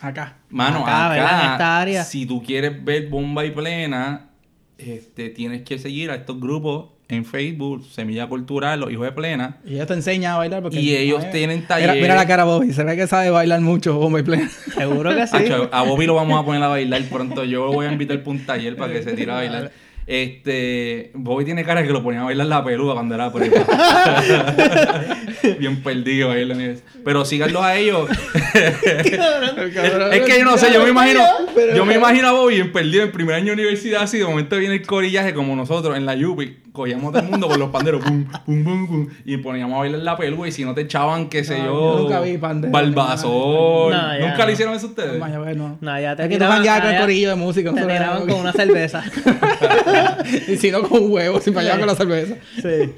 [0.00, 0.36] Acá.
[0.48, 1.44] Mano, Acá, acá, ¿verdad?
[1.46, 2.04] En esta área.
[2.04, 4.30] si tú quieres ver bomba y plena,
[4.78, 9.58] este, tienes que seguir a estos grupos en Facebook, Semilla Cultural, Los Hijos de Plena.
[9.66, 10.80] Y ella te enseña a bailar porque...
[10.80, 12.00] Y ellos tienen Mira, talleres.
[12.00, 14.48] mira la cara Bobby, se ve que sabe bailar mucho, bomba y plena.
[14.74, 15.36] Seguro que sí.
[15.36, 17.44] Acho, a Bobby lo vamos a poner a bailar pronto.
[17.44, 19.72] Yo voy a invitar para un taller para que se tire a bailar.
[20.10, 23.64] Este, Bobby tiene cara que lo ponía a bailar la peluda cuando era prepa.
[25.60, 26.90] Bien perdido ahí en la universidad.
[27.04, 28.10] Pero síganlos a ellos.
[28.54, 31.22] es que yo no sé, yo me imagino,
[31.74, 34.56] yo me imagino a Bobby en perdido en primer año de universidad, así de momento
[34.56, 38.04] viene el corillaje como nosotros en la Yupi, cogíamos todo el mundo con los panderos,
[38.04, 41.28] pum, pum, pum, pum, y poníamos a bailar la peluda y si no te echaban,
[41.28, 43.30] qué sé No, yo, yo nunca vi pandero, Barbazón.
[43.30, 44.46] No, ya ¿Nunca no.
[44.46, 45.18] le hicieron eso a ustedes?
[45.56, 45.78] No.
[45.80, 47.72] No, ya te tiraban- ya con el corillo de música.
[47.74, 49.02] Te tiraban con una cerveza.
[50.48, 52.36] y si no, con un huevo, si fallaba con la cerveza.
[52.60, 52.92] sí.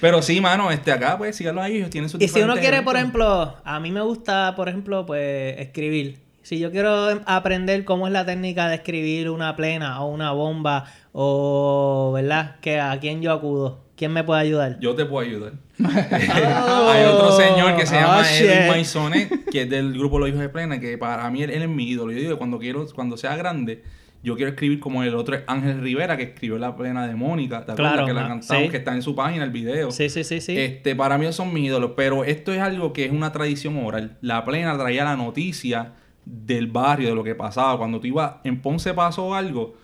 [0.00, 2.82] Pero sí, mano, este acá, pues, síganlos ahí, ellos tienen sus Y si uno quiere,
[2.82, 6.18] por ejemplo, a mí me gusta, por ejemplo, pues escribir.
[6.46, 10.30] Si yo quiero em- aprender cómo es la técnica de escribir una plena o una
[10.30, 12.60] bomba o, ¿verdad?
[12.60, 13.80] Que a quién yo acudo.
[13.96, 14.78] ¿Quién me puede ayudar?
[14.78, 15.54] Yo te puedo ayudar.
[15.80, 18.46] Hay otro señor que se Oh, llama shit.
[18.46, 21.62] Edwin Maisonet, que es del grupo Los Hijos de Plena, que para mí él, él
[21.62, 22.12] es mi ídolo.
[22.12, 23.82] Yo digo que cuando quiero, cuando sea grande,
[24.22, 27.66] yo quiero escribir como el otro es Ángel Rivera, que escribió la plena de Mónica,
[27.66, 27.92] ¿te acuerdas?
[27.94, 28.70] Claro, que la ah, cantamos, sí.
[28.70, 29.90] que está en su página, el video.
[29.90, 30.56] Sí, sí, sí, sí.
[30.56, 34.16] Este, para mí son mis ídolos, pero esto es algo que es una tradición oral.
[34.20, 35.94] La plena traía la noticia
[36.26, 37.78] del barrio, de lo que pasaba.
[37.78, 39.74] Cuando tú ibas, en Ponce pasó algo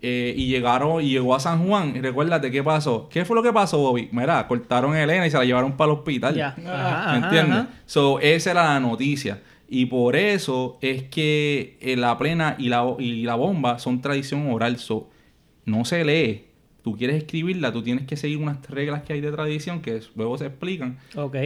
[0.00, 3.08] eh, y llegaron, y llegó a San Juan, y recuérdate qué pasó.
[3.10, 4.08] ¿Qué fue lo que pasó, Bobby?
[4.12, 6.34] Mira, cortaron a Elena y se la llevaron para el hospital.
[6.36, 6.54] ya.
[6.56, 7.58] ¿Me Ajá, ajá, entiendes?
[7.58, 7.68] ajá.
[7.84, 9.42] So, esa era la noticia.
[9.68, 14.50] Y por eso es que eh, la plena y la, y la bomba son tradición
[14.50, 14.78] oral.
[14.78, 15.10] So,
[15.66, 16.44] no se lee.
[16.82, 20.38] Tú quieres escribirla, tú tienes que seguir unas reglas que hay de tradición que luego
[20.38, 20.98] se explican.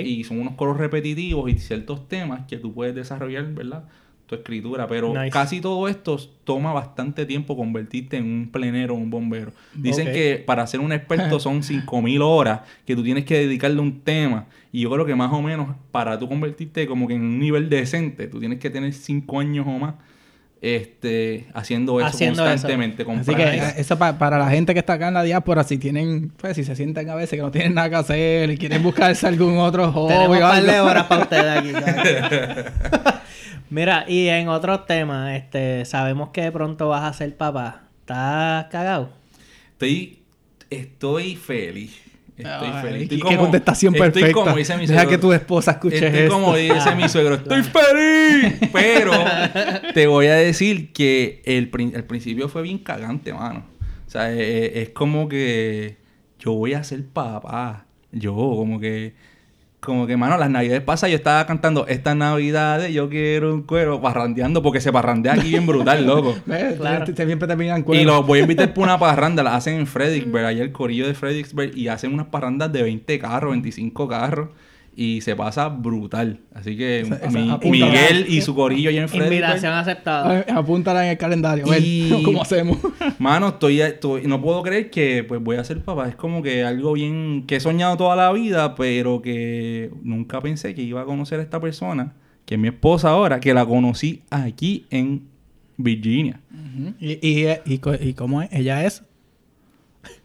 [0.05, 3.85] Y son unos coros repetitivos y ciertos temas que tú puedes desarrollar, ¿verdad?
[4.33, 4.87] Tu escritura.
[4.87, 5.31] Pero Nice.
[5.31, 9.53] casi todo esto toma bastante tiempo convertirte en un plenero o un bombero.
[9.75, 13.83] Dicen que para ser un experto son 5000 horas que tú tienes que dedicarle a
[13.83, 14.47] un tema.
[14.73, 17.69] Y yo creo que más o menos para tú convertirte como que en un nivel
[17.69, 19.95] decente, tú tienes que tener 5 años o más
[20.63, 22.51] este, haciendo eso Haciendo eso.
[22.53, 23.05] constantemente.
[23.05, 25.65] con Así que eh, eso pa- para la gente que está acá en la diáspora,
[25.65, 28.57] si tienen, pues si se sienten a veces que no tienen nada que hacer y
[28.57, 31.73] quieren buscarse algún otro hobby Tenemos un par de horas para ustedes aquí.
[33.73, 37.85] Mira, y en otros temas, este, sabemos que de pronto vas a ser papá.
[38.01, 39.11] ¿Estás cagado?
[39.73, 40.19] Estoy,
[40.69, 41.99] estoy feliz.
[42.37, 43.09] Estoy Ay, feliz.
[43.09, 44.33] qué- Estoy qué contestación estoy perfecta.
[44.43, 45.11] como dice mi Deja suegro.
[45.11, 46.33] que tu esposa escuche Estoy esto.
[46.35, 47.35] como dice mi suegro.
[47.37, 48.69] ¡Estoy feliz!
[48.73, 49.13] Pero
[49.95, 53.65] te voy a decir que el, prin- el principio fue bien cagante, mano.
[54.07, 55.97] O sea, eh, es como que
[56.39, 57.87] yo voy a ser papá.
[58.11, 59.15] Yo, como que...
[59.85, 64.01] Como que, mano, las navidades pasadas yo estaba cantando Estas navidades yo quiero un cuero
[64.01, 66.37] parrandeando porque se parrandea aquí bien brutal, loco.
[66.79, 67.05] Claro.
[67.07, 68.05] Siempre terminan Y cuero.
[68.05, 71.15] los voy a invitar por una parranda, la hacen en Fredericksburg, allá el corillo de
[71.15, 74.51] Fredericksburg, y hacen unas parrandas de 20 carros, 25 carros,
[74.95, 76.41] y se pasa brutal.
[76.55, 77.87] Así que Esa- esa- mi- apúntala.
[77.93, 79.73] Miguel y su corillo allá en Invitación Fredericksburg.
[79.75, 80.45] aceptada.
[80.47, 81.71] Ay, Apúntala en el calendario.
[81.71, 82.79] A Y- ver cómo hacemos.
[83.19, 86.09] Mano, estoy, estoy, no puedo creer que pues voy a ser papá.
[86.09, 90.75] Es como que algo bien que he soñado toda la vida, pero que nunca pensé
[90.75, 92.13] que iba a conocer a esta persona,
[92.45, 95.23] que es mi esposa ahora, que la conocí aquí en
[95.79, 96.41] Virginia.
[97.01, 98.49] Y, y, y, y cómo es?
[98.53, 99.05] Ella es.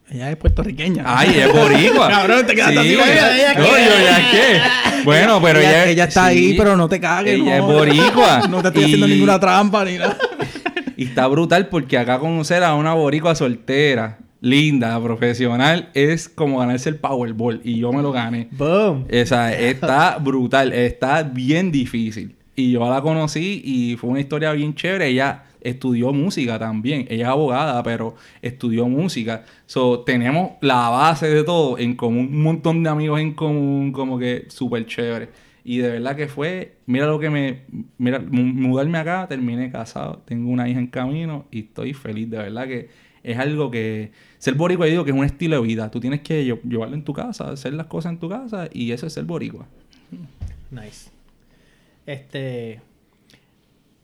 [0.09, 1.03] Ella es puertorriqueña.
[1.05, 2.07] Ay, es boricua.
[2.09, 2.95] Cabrón, te así, güey.
[2.95, 5.03] oye, ¿ella No, yo ya qué.
[5.03, 5.91] Bueno, pero ella, ella...
[5.91, 6.37] ella está sí.
[6.37, 7.35] ahí, pero no te cagues.
[7.35, 7.69] Ella no.
[7.69, 8.47] es boricua.
[8.49, 10.17] No te estoy haciendo ninguna trampa ni nada.
[10.95, 16.89] Y está brutal porque acá conocer a una boricua soltera, linda, profesional, es como ganarse
[16.89, 17.61] el Powerball.
[17.63, 18.47] Y yo me lo gané.
[18.49, 19.05] Boom.
[19.05, 22.35] O sea, está brutal, está bien difícil.
[22.55, 25.09] Y yo la conocí y fue una historia bien chévere.
[25.09, 27.05] Ella estudió música también.
[27.09, 29.45] Ella es abogada, pero estudió música.
[29.65, 34.17] So, tenemos la base de todo en común, un montón de amigos en común, como
[34.17, 35.29] que súper chévere.
[35.63, 37.63] Y de verdad que fue, mira lo que me,
[37.97, 42.67] mira, mudarme acá, terminé casado, tengo una hija en camino y estoy feliz, de verdad
[42.67, 42.89] que
[43.21, 46.21] es algo que, ser boricua, yo digo que es un estilo de vida, tú tienes
[46.21, 49.25] que llevarlo en tu casa, hacer las cosas en tu casa y eso es ser
[49.25, 49.67] boricua.
[50.71, 51.09] Nice.
[52.05, 52.79] Este,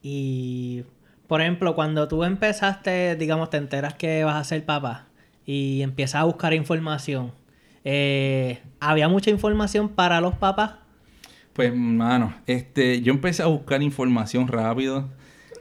[0.01, 0.83] y,
[1.27, 5.07] por ejemplo, cuando tú empezaste, digamos, te enteras que vas a ser papá
[5.45, 7.31] y empiezas a buscar información,
[7.83, 10.75] eh, ¿había mucha información para los papás?
[11.53, 15.09] Pues, mano, este, yo empecé a buscar información rápido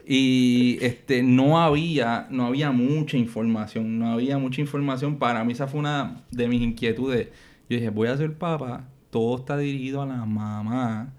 [0.05, 5.17] y este, no había, no había mucha información, no había mucha información.
[5.17, 7.27] Para mí esa fue una de mis inquietudes.
[7.69, 11.13] Yo dije, voy a ser papá, todo está dirigido a la mamá.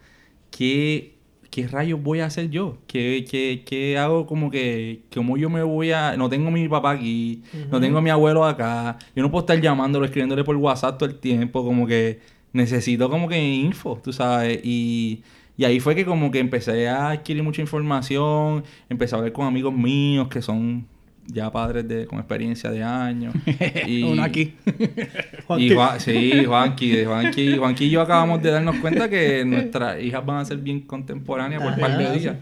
[0.51, 1.14] ¿Qué
[1.55, 2.79] ¿qué rayos voy a hacer yo?
[2.89, 6.17] ¿Qué, qué, qué hago como que, como yo me voy a...
[6.17, 9.43] No tengo a mi papá aquí, no tengo a mi abuelo acá, yo no puedo
[9.43, 12.19] estar llamándolo, escribiéndole por WhatsApp todo el tiempo, como que
[12.53, 15.23] necesito como que info, tú sabes, y,
[15.57, 19.47] y ahí fue que como que empecé a adquirir mucha información, empecé a hablar con
[19.47, 20.89] amigos míos que son
[21.27, 23.35] ya padres de, con experiencia de años.
[23.87, 24.55] Y, Uno aquí.
[25.59, 30.39] y sí, Juanqui, Juanqui, Juanqui y yo acabamos de darnos cuenta que nuestras hijas van
[30.39, 32.37] a ser bien contemporáneas por un par de días.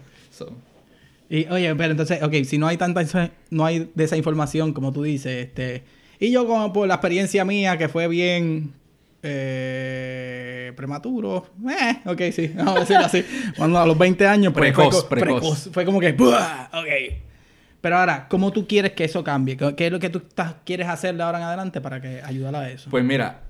[1.29, 3.03] Y oye, pero entonces, ok, si no hay tanta,
[3.51, 5.83] no hay de esa información como tú dices, este,
[6.21, 8.75] y yo como por la experiencia mía que fue bien
[9.23, 13.25] eh, prematuro, eh, ok, sí, vamos a decirlo así,
[13.57, 15.71] cuando a los 20 años, pues, precoz, fue, precoz.
[15.73, 17.23] fue como que, ok,
[17.83, 19.57] pero ahora, ¿cómo tú quieres que eso cambie?
[19.57, 20.23] ¿Qué es lo que tú
[20.65, 22.89] quieres hacer de ahora en adelante para que ayudar a eso?
[22.91, 23.43] Pues mira,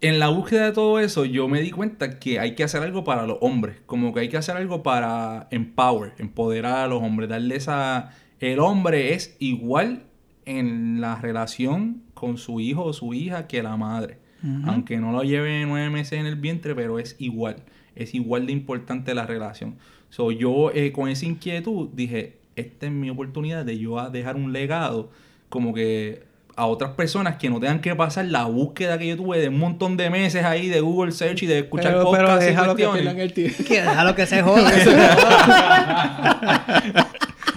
[0.00, 3.04] en la búsqueda de todo eso, yo me di cuenta que hay que hacer algo
[3.04, 3.76] para los hombres.
[3.84, 8.10] Como que hay que hacer algo para empower, empoderar a los hombres, darle esa...
[8.38, 10.04] El hombre es igual
[10.46, 14.18] en la relación con su hijo o su hija que la madre.
[14.64, 17.56] Aunque no lo lleve nueve meses en el vientre, pero es igual.
[17.94, 19.76] Es igual de importante la relación.
[20.08, 24.52] So, yo eh, con esa inquietud dije, esta es mi oportunidad de yo dejar un
[24.52, 25.10] legado
[25.48, 26.22] como que
[26.56, 29.58] a otras personas que no tengan que pasar la búsqueda que yo tuve de un
[29.58, 32.84] montón de meses ahí de Google Search y de escuchar pero, podcasts pero déjalo que
[32.84, 34.70] el que déjalo que se joda.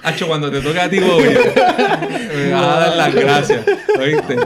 [0.04, 1.24] Hacho, cuando te toque a ti, Bobby,
[2.36, 3.66] me vas a dar las gracias.
[3.98, 4.38] ¿Oíste?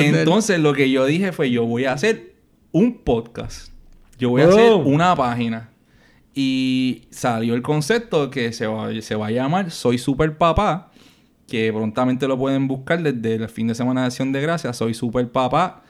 [0.00, 2.32] Entonces, lo que yo dije fue: yo voy a hacer
[2.70, 3.72] un podcast.
[4.18, 5.71] Yo voy a hacer una página.
[6.34, 10.90] Y salió el concepto que se va, se va a llamar Soy Super Papá,
[11.46, 14.76] que prontamente lo pueden buscar desde el fin de semana de Acción de Gracias.
[14.76, 15.82] Soy Super Papá.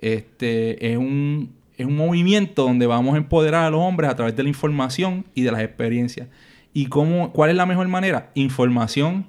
[0.00, 4.34] Este es un, es un movimiento donde vamos a empoderar a los hombres a través
[4.34, 6.28] de la información y de las experiencias.
[6.72, 8.30] ¿Y cómo, cuál es la mejor manera?
[8.34, 9.26] Información,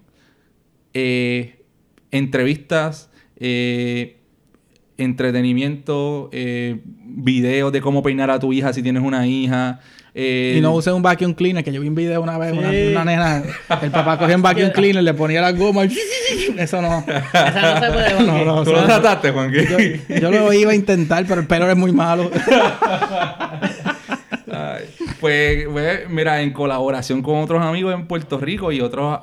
[0.93, 1.61] eh,
[2.11, 4.22] entrevistas, eh,
[4.97, 9.79] entretenimiento, eh, videos de cómo peinar a tu hija si tienes una hija,
[10.15, 13.03] y no use un vacuum cleaner, que yo vi un video una vez, una, una,
[13.03, 13.41] nena,
[13.81, 15.97] el papá cogía un vacuum cleaner, le ponía la goma y...
[16.57, 17.03] Eso no.
[17.07, 18.23] Esa no se puede.
[18.25, 19.51] No, no, ¿Tú lo trataste, Juan?
[19.51, 19.61] Yo,
[20.19, 22.29] yo, lo iba a intentar, pero el pelo es muy malo.
[25.19, 29.19] pues, pues, mira, en colaboración con otros amigos en Puerto Rico y otros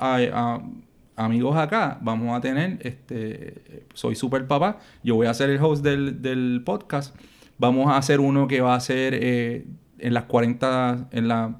[1.25, 5.83] amigos acá, vamos a tener, este, soy super papá, yo voy a ser el host
[5.83, 7.15] del, del podcast,
[7.57, 9.65] vamos a hacer uno que va a ser eh,
[9.99, 11.59] en las 40, en, la,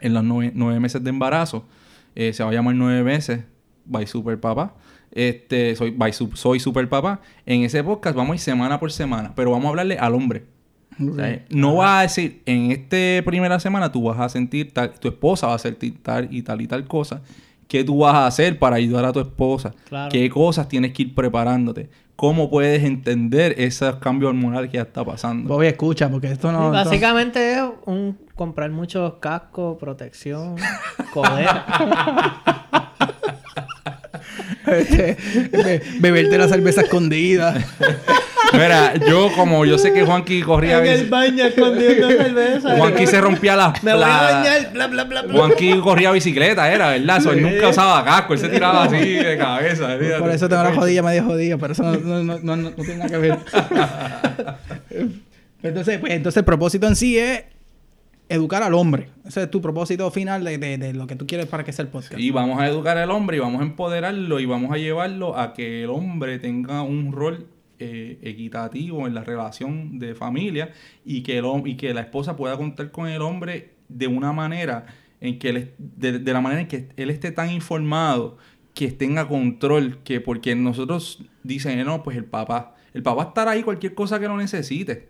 [0.00, 1.66] en los nueve, meses de embarazo,
[2.14, 3.44] eh, se va a llamar nueve meses,
[3.84, 4.74] by Super Papá.
[5.12, 7.20] Este, soy, by, soy Super Papá.
[7.44, 10.44] En ese podcast vamos a ir semana por semana, pero vamos a hablarle al hombre.
[11.50, 15.46] no va a decir, en esta primera semana tú vas a sentir tal, tu esposa
[15.46, 17.22] va a sentir tal y tal y tal cosa.
[17.70, 19.72] ¿Qué tú vas a hacer para ayudar a tu esposa?
[20.10, 21.88] ¿Qué cosas tienes que ir preparándote?
[22.16, 25.54] cómo puedes entender esos cambios hormonales que ya está pasando.
[25.54, 26.70] Voy escucha, porque esto no.
[26.70, 30.56] básicamente es un comprar muchos cascos, protección,
[31.14, 31.48] coder.
[34.66, 35.16] este,
[36.00, 37.54] beberte la cerveza escondida.
[38.52, 40.78] Mira, yo como yo sé que Juanqui corría...
[40.78, 42.76] En el baño escondiendo cerveza.
[42.76, 43.82] Juanqui se rompía las...
[43.82, 47.26] Me voy a bañar, bla, bla, bla, Juanqui corría bicicleta, era, ¿verdad?
[47.32, 49.96] él nunca usaba casco, él se tiraba así de cabeza.
[50.18, 53.10] Por eso tengo la jodilla medio jodida, pero eso no, no, no, no, tiene nada
[53.10, 53.38] que ver.
[55.62, 57.44] entonces, pues, entonces el propósito en sí es
[58.28, 59.08] educar al hombre.
[59.26, 61.84] Ese es tu propósito final de, de, de, lo que tú quieres para que sea
[61.84, 62.18] el podcast.
[62.18, 65.52] Y vamos a educar al hombre y vamos a empoderarlo y vamos a llevarlo a
[65.52, 67.46] que el hombre tenga un rol
[67.80, 70.72] eh, equitativo en la relación de familia
[71.04, 74.86] y que, el, y que la esposa pueda contar con el hombre de una manera
[75.20, 78.38] en que él, de, de la manera en que él esté tan informado,
[78.74, 83.62] que tenga control, que porque nosotros dicen, no, pues el papá, el papá estará ahí
[83.62, 85.08] cualquier cosa que lo necesite.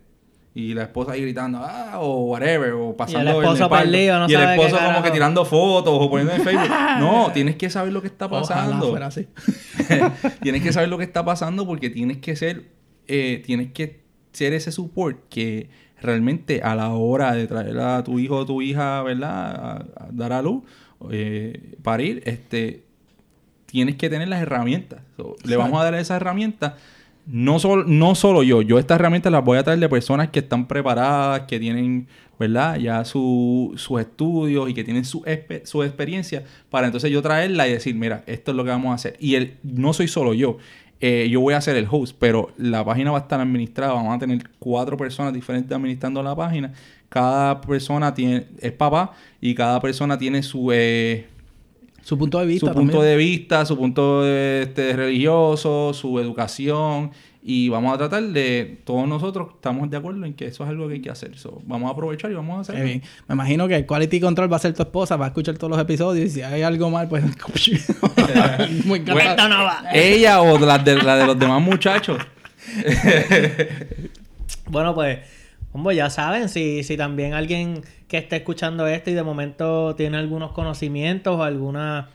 [0.53, 4.39] Y la esposa ahí gritando, ah, o whatever, o pasando el esposo no Y el
[4.41, 6.69] sabe esposo como que tirando fotos o poniendo en Facebook.
[6.99, 8.89] No, tienes que saber lo que está Ojalá pasando.
[8.89, 9.27] fuera así.
[10.41, 12.65] tienes que saber lo que está pasando porque tienes que ser,
[13.07, 14.01] eh, tienes que
[14.33, 15.69] ser ese support que
[16.01, 19.55] realmente a la hora de traer a tu hijo o tu hija, ¿verdad?
[19.55, 19.71] A,
[20.05, 20.63] a dar a luz,
[21.11, 22.83] eh, parir, este,
[23.67, 24.99] tienes que tener las herramientas.
[25.15, 26.73] So, le vamos a dar esas herramientas.
[27.25, 30.39] No solo, no solo yo, yo estas herramientas las voy a traer de personas que
[30.39, 32.07] están preparadas, que tienen,
[32.39, 32.77] ¿verdad?
[32.77, 35.23] Ya su- sus estudios y que tienen su,
[35.63, 38.95] su experiencia para entonces yo traerla y decir, mira, esto es lo que vamos a
[38.95, 39.15] hacer.
[39.19, 40.57] Y el, no soy solo yo,
[40.99, 44.15] eh, yo voy a ser el host, pero la página va a estar administrada, vamos
[44.15, 46.73] a tener cuatro personas diferentes administrando la página.
[47.09, 50.71] Cada persona tiene, es papá y cada persona tiene su...
[50.71, 51.27] eh,
[52.03, 53.11] Su punto de vista su punto también.
[53.11, 57.11] de vista, su punto de, este, religioso, su educación.
[57.43, 60.87] Y vamos a tratar de, todos nosotros estamos de acuerdo en que eso es algo
[60.87, 61.37] que hay que hacer.
[61.37, 62.83] So, vamos a aprovechar y vamos a hacerlo.
[62.83, 63.01] bien.
[63.27, 65.71] Me imagino que el quality control va a ser tu esposa, va a escuchar todos
[65.71, 67.23] los episodios y si hay algo mal, pues...
[68.85, 69.83] Muy Bueno, Esto no va.
[69.91, 72.17] Ella o la de, la de los demás muchachos.
[74.71, 75.19] Bueno, pues,
[75.73, 80.17] hombre, ya saben, si, si también alguien que esté escuchando esto y de momento tiene
[80.17, 82.07] algunos conocimientos o algunas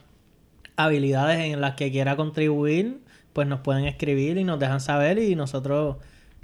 [0.75, 2.99] habilidades en las que quiera contribuir,
[3.33, 5.97] pues nos pueden escribir y nos dejan saber y nosotros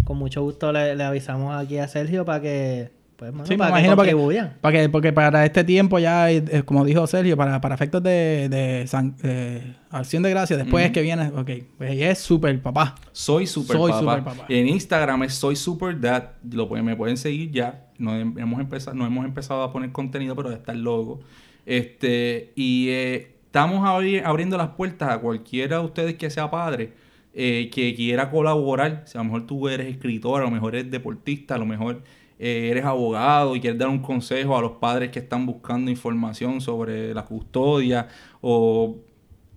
[0.06, 2.90] con mucho gusto le, le avisamos aquí a Sergio para que,
[3.32, 6.32] pues, mano, Sí, me para imagino para que, para que- porque para este tiempo ya,
[6.32, 10.86] eh, como dijo Sergio, para, para efectos de, de san- eh, acción de gracias, después
[10.86, 10.94] Ujú.
[10.94, 12.96] que viene, ok, pues ella es súper papá.
[13.12, 14.00] Soy super Soy papá.
[14.18, 14.46] super papá.
[14.50, 16.32] En Instagram es soy super dad.
[16.52, 17.86] Lo pueden, me pueden seguir ya.
[17.98, 21.22] No hem- hemos empezado, no hemos empezado a poner contenido, pero ya está el logo.
[21.66, 26.94] Este, y eh, estamos abri- abriendo las puertas a cualquiera de ustedes que sea padre.
[27.36, 30.92] eh, que quiera colaborar, si a lo mejor tú eres escritor, a lo mejor eres
[30.92, 32.04] deportista, a lo mejor
[32.40, 36.60] eh, eres abogado y quieres dar un consejo a los padres que están buscando información
[36.62, 38.08] sobre la custodia
[38.42, 38.98] o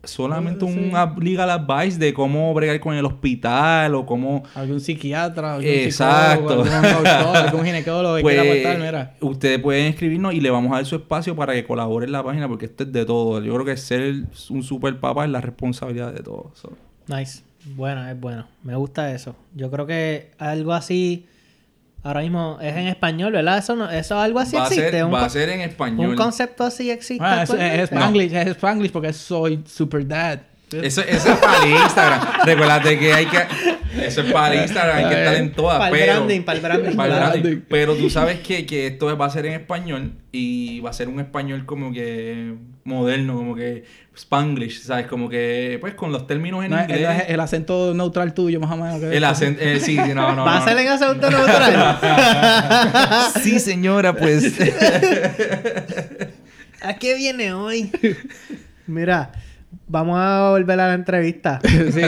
[0.05, 0.73] solamente Sí.
[0.93, 6.65] un legal advice de cómo bregar con el hospital o cómo Algún psiquiatra, algún Exacto.
[6.65, 9.15] psicólogo, algún doctor, algún ginecólogo que pues, quiera aportar, mira.
[9.21, 12.23] ustedes pueden escribirnos y le vamos a dar su espacio para que colabore en la
[12.23, 13.43] página porque esto es de todo.
[13.43, 16.57] Yo creo que ser un super papá es la responsabilidad de todos.
[16.57, 16.71] So,
[17.09, 17.43] Nice.
[17.75, 18.47] Bueno, es bueno.
[18.63, 19.35] Me gusta eso.
[19.57, 21.27] Yo creo que algo así
[22.07, 23.59] ahora mismo es en español, ¿verdad?
[23.59, 24.91] Eso no, eso algo así va, existe.
[24.91, 26.11] ser, un, va a ser en español.
[26.11, 27.25] un concepto así existe.
[27.25, 30.41] Ah, es, es Spanglish, es Spanglish porque soy super dad.
[30.73, 32.21] Eso, eso es para el Instagram.
[32.45, 33.39] Recuérdate que hay que.
[34.05, 35.79] Eso es para el Instagram, hay que estar en todas.
[35.79, 36.97] Para el pero, branding, para el branding.
[36.97, 37.41] para el Branding.
[37.43, 37.63] branding.
[37.71, 41.09] Pero tú sabes que, que esto va a ser en español y va a ser
[41.09, 43.85] un español como que moderno, como que
[44.17, 45.07] Spanglish, ¿sabes?
[45.07, 47.25] Como que, pues con los términos en No, inglés.
[47.29, 49.01] el acento neutral tuyo, más o menos.
[49.01, 50.45] que- El acento, eh, sí, sí, no, no.
[50.45, 51.99] ¿Va a ser en acento neutral?
[53.43, 54.53] Sí, señora, pues.
[56.83, 57.91] ¿A qué viene hoy?
[58.87, 59.33] Mira,
[59.87, 61.61] vamos a volver a la entrevista.
[61.91, 62.01] sí,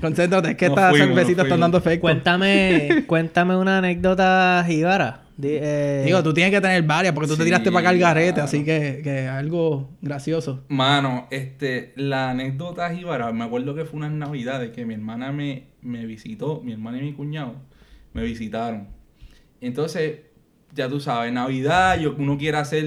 [0.00, 2.02] concéntrate, es que estas cervecitas están dando efecto.
[2.02, 5.22] Cuéntame, cuéntame una anécdota jíbara.
[5.42, 8.32] Eh, Digo, tú tienes que tener varias porque tú te tiraste para acá el garete,
[8.34, 8.44] claro.
[8.44, 10.64] así que, que algo gracioso.
[10.68, 15.68] Mano, este, la anécdota jíbara, me acuerdo que fue unas navidades que mi hermana me,
[15.80, 17.54] me visitó, mi hermana y mi cuñado
[18.12, 18.88] me visitaron.
[19.60, 20.20] Entonces,
[20.74, 22.84] ya tú sabes, Navidad, yo, uno quiere hacer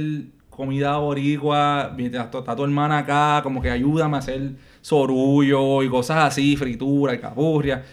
[0.55, 6.17] comida boricua, mientras está tu hermana acá, como que ayúdame a hacer sorullo y cosas
[6.23, 7.83] así, fritura y capurria.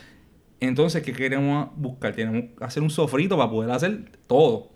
[0.60, 2.14] Entonces, ¿qué queremos buscar?
[2.14, 4.70] Tenemos que hacer un sofrito para poder hacer todo.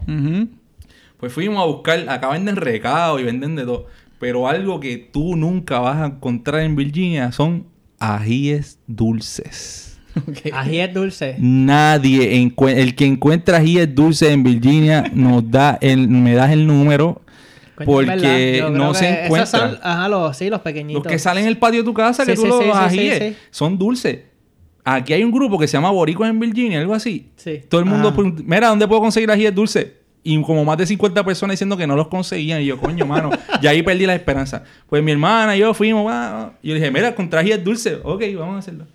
[1.17, 3.87] Pues fuimos a buscar, acá venden recado y venden de todo.
[4.19, 7.67] Pero algo que tú nunca vas a encontrar en Virginia son
[7.99, 9.99] ajíes dulces.
[10.17, 10.39] Ok.
[10.53, 11.37] Ají es dulce.
[11.39, 17.23] Nadie, el que encuentra ajíes dulces en Virginia nos da el, me das el número
[17.77, 19.79] Coño, porque no se encuentran.
[19.83, 21.05] ajá, los, sí, los pequeñitos.
[21.05, 23.37] Los que salen en el patio de tu casa, que tú sí, los sí, ajíes,
[23.51, 24.21] son dulces.
[24.83, 27.31] Aquí hay un grupo que se llama Boricuas en Virginia, algo así.
[27.37, 27.61] Sí.
[27.69, 29.89] Todo el mundo pregunta, mira, ¿dónde puedo conseguir ajíes dulces?
[30.23, 32.63] Y como más de 50 personas diciendo que no los conseguían.
[32.63, 33.31] Y yo, coño, mano,
[33.63, 34.65] ya ahí perdí la esperanza.
[34.89, 37.99] Pues mi hermana y yo fuimos, va, y yo dije, mira, contra ajíes dulces.
[38.03, 38.87] Ok, vamos a hacerlo.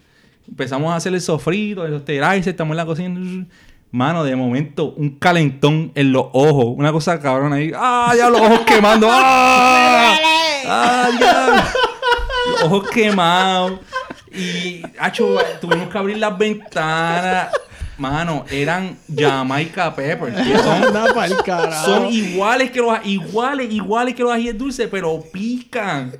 [0.47, 3.45] Empezamos a hacer el sofrito, los teraices, estamos en la cocina.
[3.91, 6.73] Mano, de momento, un calentón en los ojos.
[6.77, 7.73] Una cosa cabrón ahí.
[7.75, 9.07] ¡Ah, ya los ojos quemando!
[9.11, 10.17] ¡Ah!
[10.65, 11.73] ¡Ah, ya!
[12.51, 13.79] Los ojos quemados.
[14.33, 17.49] Y, hacho, tuvimos que abrir las ventanas.
[17.97, 20.33] Mano, eran Jamaica Pepper.
[20.33, 20.83] Que son,
[21.85, 26.13] son iguales que los iguales, iguales que los ajíes dulces, pero pican.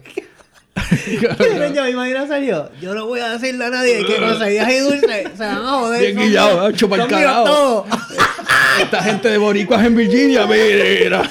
[1.22, 2.70] Yo me imagino.
[2.82, 6.02] Yo no voy a decirle a nadie que con y dulce se van a joder.
[6.02, 6.72] Bien guillado,
[7.08, 7.44] carajo.
[7.44, 7.86] todos.
[8.82, 11.30] Esta gente de boricuas en Virginia, mira.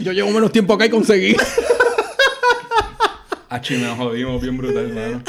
[0.00, 1.36] Yo llevo menos tiempo acá y conseguí.
[3.48, 5.22] Achi, nos jodimos bien brutal, mano.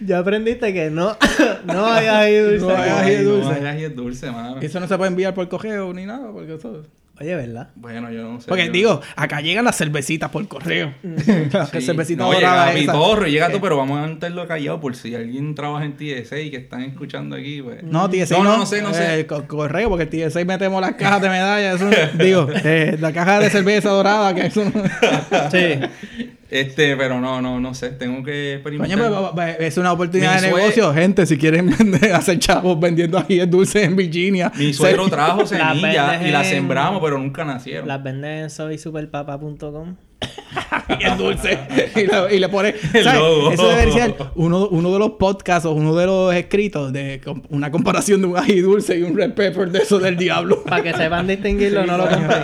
[0.00, 1.16] Ya aprendiste que no,
[1.64, 2.66] no hay ají dulce.
[2.66, 3.60] No hay ají dulce.
[3.60, 4.60] No hay dulces, mano.
[4.60, 6.82] Eso no se puede enviar por correo ni nada, porque eso...
[7.22, 7.68] Oye, ¿verdad?
[7.76, 8.48] Bueno, yo no sé.
[8.48, 10.92] Porque yo- digo, acá llegan las cervecitas por correo.
[11.52, 11.80] Las Sí.
[11.80, 15.54] cervecitas no, llega mi torro, llega tú, pero vamos a mantenerlo callado por si alguien
[15.54, 17.82] trabaja en TSA y que están escuchando aquí, pues.
[17.84, 18.56] No, TSA No, no.
[18.58, 19.20] no, sé, no sé.
[19.20, 21.80] Eh, co- correo, porque el TSA metemos las cajas de medallas.
[21.80, 24.82] Eso, digo, eh, la caja de cerveza dorada, que eso no...
[25.50, 25.78] Sí.
[26.52, 27.90] Este, pero no, no, no sé.
[27.92, 28.98] Tengo que experimentar.
[28.98, 30.92] Coño, es una oportunidad Mi de negocio.
[30.92, 34.52] Gente, si quieren vender- hacer chavos vendiendo ajíes dulces en Virginia.
[34.56, 37.88] Mi suegro trajo Las semillas vendes y las en- sembramos, pero nunca nacieron.
[37.88, 39.96] Las venden en soysuperpapa.com.
[41.96, 42.68] y, le, y le pone...
[42.94, 43.18] El ¿sabes?
[43.20, 43.50] logo.
[43.52, 47.70] Eso debería ser uno, uno de los podcasts o uno de los escritos de una
[47.70, 50.62] comparación de un ají dulce y un red pepper de eso del diablo.
[50.64, 52.36] Para que sepan distinguirlo, no lo compré.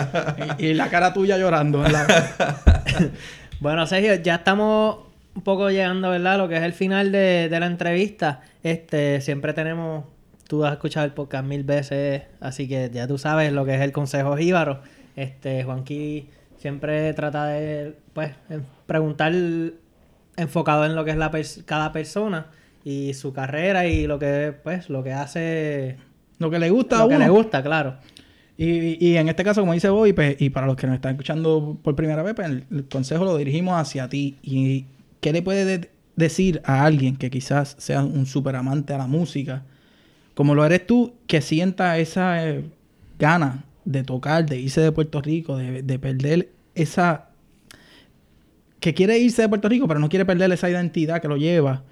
[0.58, 1.84] y, y la cara tuya llorando.
[1.84, 2.34] en la-
[3.60, 4.98] Bueno, Sergio, ya estamos
[5.34, 6.34] un poco llegando, ¿verdad?
[6.34, 8.40] A lo que es el final de, de la entrevista.
[8.62, 10.04] Este, siempre tenemos,
[10.46, 13.80] tú has escuchado el podcast mil veces, así que ya tú sabes lo que es
[13.80, 14.80] el consejo jíbaro.
[15.16, 18.30] Este, Juanqui siempre trata de, pues,
[18.86, 19.32] preguntar
[20.36, 22.46] enfocado en lo que es la pers- cada persona
[22.84, 25.96] y su carrera y lo que, pues, lo que hace,
[26.38, 27.96] Lo que le gusta a lo que le gusta, claro.
[28.58, 31.12] Y, y en este caso, como dice Bobby, pues, y para los que nos están
[31.12, 34.38] escuchando por primera vez, pues, el, consejo lo dirigimos hacia ti.
[34.42, 34.86] ¿Y
[35.20, 39.06] qué le puedes de- decir a alguien que quizás sea un super amante a la
[39.06, 39.64] música,
[40.34, 42.64] como lo eres tú, que sienta esa eh,
[43.18, 47.30] gana de tocar, de irse de Puerto Rico, de, de perder esa...
[48.80, 51.84] que quiere irse de Puerto Rico, pero no quiere perder esa identidad que lo lleva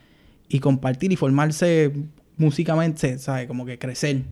[0.49, 1.93] y compartir y formarse
[2.37, 3.47] músicamente, ¿sabes?
[3.49, 4.23] Como que crecer.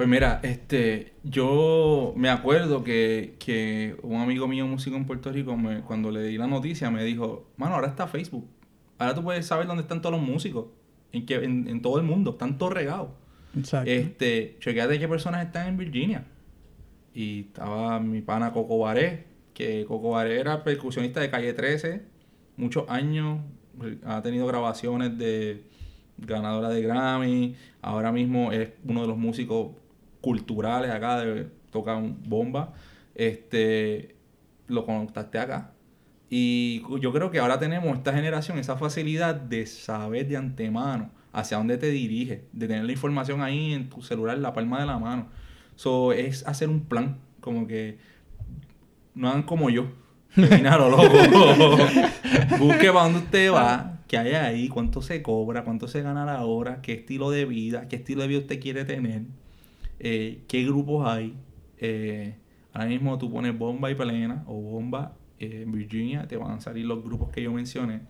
[0.00, 5.58] Pues mira, este, yo me acuerdo que, que un amigo mío músico en Puerto Rico,
[5.58, 8.48] me- cuando le di la noticia, me dijo, mano, ahora está Facebook.
[8.96, 10.68] Ahora tú puedes saber dónde están todos los músicos.
[11.12, 12.30] En, que, en, en todo el mundo.
[12.30, 13.10] Están todos regados.
[13.54, 13.90] Exacto.
[13.90, 16.24] Este, chequeate qué personas están en Virginia.
[17.14, 22.00] Y estaba mi pana Coco Baré, que Coco Baré era percusionista de Calle 13,
[22.56, 23.40] muchos años,
[24.06, 25.62] ha tenido grabaciones de
[26.16, 29.72] ganadora de Grammy, ahora mismo es uno de los músicos
[30.20, 32.72] culturales acá, de, toca un bomba.
[33.14, 34.16] Este,
[34.66, 35.72] lo contacté acá.
[36.28, 41.56] Y yo creo que ahora tenemos esta generación esa facilidad de saber de antemano hacia
[41.56, 44.86] dónde te diriges, de tener la información ahí en tu celular, en la palma de
[44.86, 45.28] la mano.
[45.74, 47.98] So, es hacer un plan, como que
[49.14, 49.88] no hagan como yo.
[50.34, 51.02] Termina lo loco.
[52.58, 56.44] Busque para dónde usted va, qué hay ahí, cuánto se cobra, cuánto se gana la
[56.44, 59.22] hora, qué estilo de vida, qué estilo de vida usted quiere tener,
[60.00, 61.34] eh, qué grupos hay.
[61.78, 62.34] Eh,
[62.72, 66.60] ahora mismo tú pones bomba y pelena o bomba eh, en Virginia, te van a
[66.60, 68.00] salir los grupos que yo mencioné.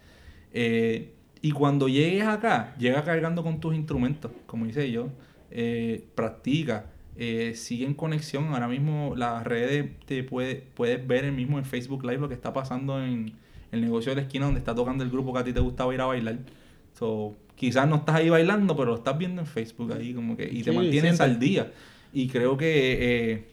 [1.43, 5.09] Y cuando llegues acá, llega cargando con tus instrumentos, como hice yo.
[6.15, 6.87] Practica,
[7.55, 8.53] sigue en conexión.
[8.55, 12.35] Ahora mismo las redes te puede, puedes ver el mismo en Facebook Live lo que
[12.35, 13.33] está pasando en
[13.73, 15.95] el negocio de la esquina donde está tocando el grupo que a ti te gustaba
[15.95, 16.39] ir a bailar.
[16.99, 20.49] So, quizás no estás ahí bailando, pero lo estás viendo en Facebook ahí como que
[20.53, 21.25] y te Sí, mantienes siempre.
[21.25, 21.73] al día.
[22.13, 23.49] Y creo que eh,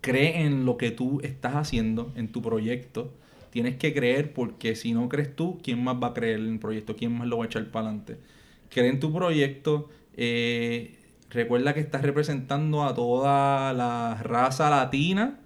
[0.00, 3.14] cree en lo que tú estás haciendo, en tu proyecto.
[3.50, 6.58] Tienes que creer porque si no crees tú, ¿quién más va a creer en el
[6.58, 6.96] proyecto?
[6.96, 8.18] ¿Quién más lo va a echar para adelante?
[8.70, 9.88] Cree en tu proyecto.
[10.16, 10.94] eh,
[11.30, 15.40] recuerda que estás representando a toda la raza latina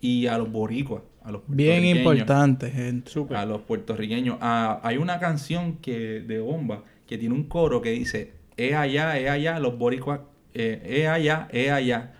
[0.00, 1.02] y a los boricuas.
[1.22, 3.10] A los Bien importante, gente.
[3.34, 4.38] A los puertorriqueños.
[4.40, 9.18] Ah, hay una canción que de bomba que tiene un coro que dice, es allá,
[9.18, 10.20] es allá, los boricuas,
[10.54, 12.14] eh, es allá, es allá,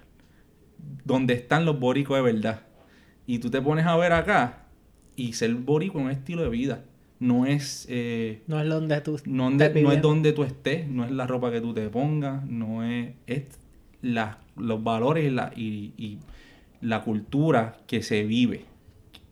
[1.05, 2.63] donde están los boricuas de verdad.
[3.27, 4.65] Y tú te pones a ver acá
[5.17, 6.85] y ser boricua es un estilo de vida.
[7.21, 11.05] No es, eh, No es donde tú no, donde- no es donde tú estés, no
[11.05, 13.45] es la ropa que tú te pongas, no es, es
[14.03, 16.19] la- los valores y la, y, y
[16.81, 18.65] la cultura que se vive.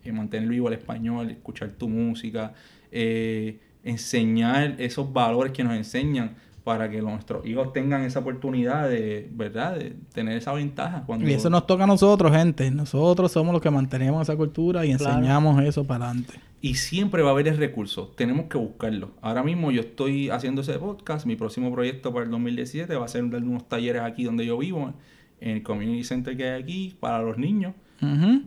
[0.05, 2.55] Eh, mantener vivo el español, escuchar tu música,
[2.91, 3.61] eh,
[3.91, 9.79] enseñar esos valores que nos enseñan para que nuestros hijos tengan esa oportunidad de, ¿verdad?
[9.79, 11.05] De tener esa ventaja.
[11.07, 11.29] Cuando...
[11.29, 12.69] Y eso nos toca a nosotros, gente.
[12.73, 15.15] Nosotros somos los que mantenemos esa cultura y Claro.
[15.19, 16.41] enseñamos eso para adelante.
[16.61, 18.13] Y siempre va a haber el recurso.
[18.17, 19.11] Tenemos que buscarlo.
[19.23, 21.25] Ahora mismo yo estoy haciendo ese podcast.
[21.25, 24.59] Mi próximo proyecto para el 2017 va a ser dar unos talleres aquí donde yo
[24.59, 24.93] vivo,
[25.41, 27.75] en el community center que hay aquí, para los niños.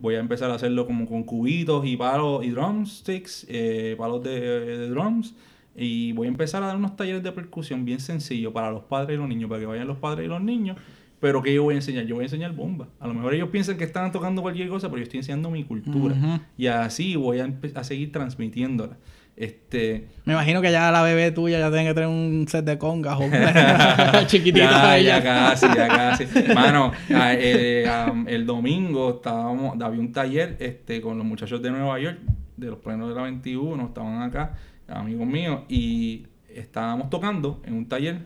[0.00, 4.40] Voy a empezar a hacerlo como con cubitos y palos y drumsticks, eh, palos de,
[4.40, 5.34] de drums.
[5.76, 9.16] Y voy a empezar a dar unos talleres de percusión bien sencillos para los padres
[9.16, 10.76] y los niños, para que vayan los padres y los niños.
[11.20, 12.06] Pero que yo voy a enseñar?
[12.06, 12.88] Yo voy a enseñar bomba.
[12.98, 15.64] A lo mejor ellos piensan que están tocando cualquier cosa, pero yo estoy enseñando mi
[15.64, 16.16] cultura.
[16.56, 18.96] Y así voy a, a seguir transmitiéndola.
[19.40, 22.76] Este, Me imagino que ya la bebé tuya ya tiene que tener un set de
[22.76, 23.22] congas o
[24.26, 24.98] chiquitita.
[24.98, 26.26] ya, ya casi, ya casi.
[26.54, 27.86] Mano, a- eh,
[28.26, 32.18] el domingo estábamos, había un taller este, con los muchachos de Nueva York,
[32.58, 37.88] de los plenos de la 21, estaban acá, amigos míos, y estábamos tocando en un
[37.88, 38.18] taller.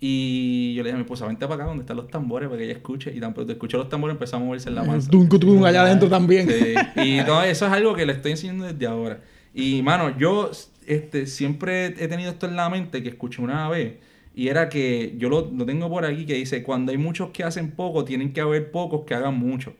[0.00, 2.58] Y yo le dije a mi esposa, vente para acá donde están los tambores para
[2.58, 3.12] que ella escuche.
[3.14, 5.10] Y tan pronto escuchó los tambores empezó a moverse en la panza.
[5.10, 6.48] Tum, tum, allá adentro también.
[6.48, 9.20] Sí, Y todo eso es algo que le estoy enseñando desde ahora.
[9.56, 10.50] Y, mano, yo
[10.86, 13.94] este, siempre he tenido esto en la mente que escuché una vez.
[14.34, 17.42] Y era que yo lo, lo tengo por aquí que dice, cuando hay muchos que
[17.42, 19.72] hacen poco, tienen que haber pocos que hagan mucho.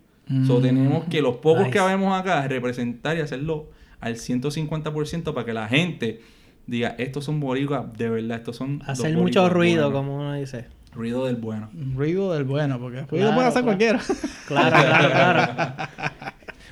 [0.47, 0.63] So, Mm.
[0.63, 1.71] tenemos que los pocos Nice.
[1.73, 3.67] que habemos acá representar y hacerlo
[4.01, 6.21] al 150% para que la gente
[6.67, 8.79] diga, estos son boricuas, de verdad, estos son...
[8.79, 9.93] los Hacer mucho boricuas ruido, buenos".
[10.01, 10.65] como uno dice.
[10.95, 11.69] Ruido del bueno.
[11.95, 13.77] Ruido del bueno, porque ruido Claro, puede hacer claro.
[13.77, 14.01] cualquiera.
[14.49, 16.13] Claro, claro, claro.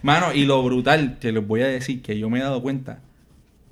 [0.05, 2.99] Mano, y lo brutal, que les voy a decir, que yo me he dado cuenta,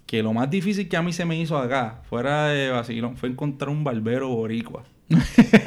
[0.06, 3.28] que lo más difícil que a mí se me hizo acá, fuera de vacilón, fue
[3.28, 4.82] encontrar un barbero boricua.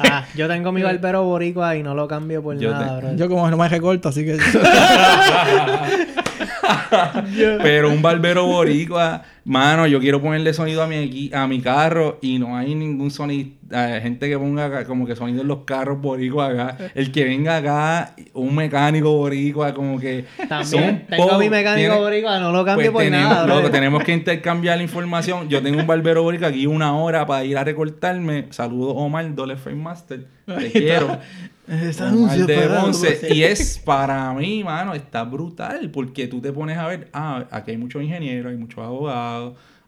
[0.00, 3.16] Ah, yo tengo mi barbero boricua y no lo cambio por Yo nada, te- bro.
[3.16, 4.36] Yo como no me recorto, así que...
[7.62, 12.18] Pero un barbero boricua, mano, yo quiero ponerle sonido a mi, equi- a mi carro
[12.20, 15.58] y no hay ningún sonido, eh, gente que ponga acá como que sonido en los
[15.64, 16.76] carros boricua acá.
[16.94, 20.24] El que venga acá, un mecánico boricua, como que...
[20.48, 24.02] También tengo mi mecánico Tiene- boricua, no lo cambio Pues por tenemos, nada, loco, tenemos
[24.04, 25.48] que intercambiar la información.
[25.48, 28.46] Yo tengo un barbero boricua aquí una hora para ir a recortarme.
[28.50, 30.26] Saludos Omar, Dole Frame Master.
[30.46, 31.06] Te quiero.
[31.68, 33.34] Omar anuncio de para- Ponce.
[33.34, 35.90] Y es para mí, mano, está brutal.
[35.90, 39.35] Porque tú te pones a ver, ah, aquí hay muchos ingenieros, hay muchos abogados,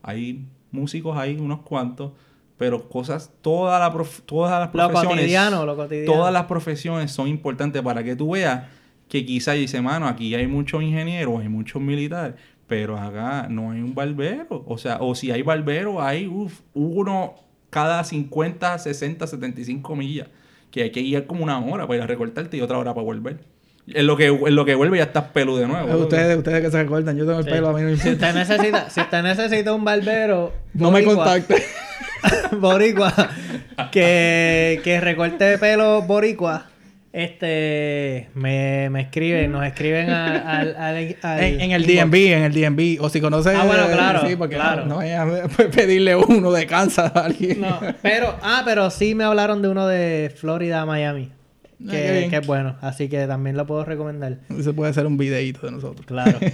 [0.03, 2.13] hay músicos, hay unos cuantos.
[2.57, 3.93] Pero cosas, toda la
[4.27, 5.19] todas las Lo profesiones.
[5.21, 6.13] cotidiano, lo cotidiano.
[6.13, 8.65] Todas las profesiones son importantes para que tú veas
[9.09, 12.35] que quizás dice, mano, aquí hay muchos ingenieros, hay muchos militares,
[12.67, 14.65] pero acá no hay un barbero.
[14.67, 17.35] O sea, o si hay barbero, hay uf, uno
[17.71, 20.29] cada 50, 60, 75 millas.
[20.71, 23.05] Que hay que ir como una hora para ir a recortarte y otra hora para
[23.05, 23.45] volver.
[23.95, 25.87] En lo que, en lo que vuelve ya estás pelo de nuevo.
[25.89, 26.01] loco.
[26.05, 27.51] Ustedes, ustedes que se recortan, yo tengo el Sí.
[27.51, 31.03] pelo a mí no me Si usted necesita, si usted necesita un barbero No me
[31.05, 31.63] contacte.
[32.53, 33.13] boricua
[33.93, 36.67] que, que recorte pelo boricua
[37.13, 41.87] este me, me escriben nos escriben a- al, al- al En, en el.
[41.87, 42.99] DMV, en el DMV.
[43.03, 43.57] O si conoces...
[43.59, 44.85] Ah, bueno, claro, Sí, porque claro.
[44.85, 47.61] no, no a pedirle uno de Kansas a alguien.
[47.63, 51.31] no pero ah pero sí me hablaron de uno de Florida a Miami
[51.81, 55.17] Ah, qué que, es bueno así que también lo puedo recomendar Ese puede ser un
[55.17, 56.07] videíto de nosotros.
[56.07, 56.39] claro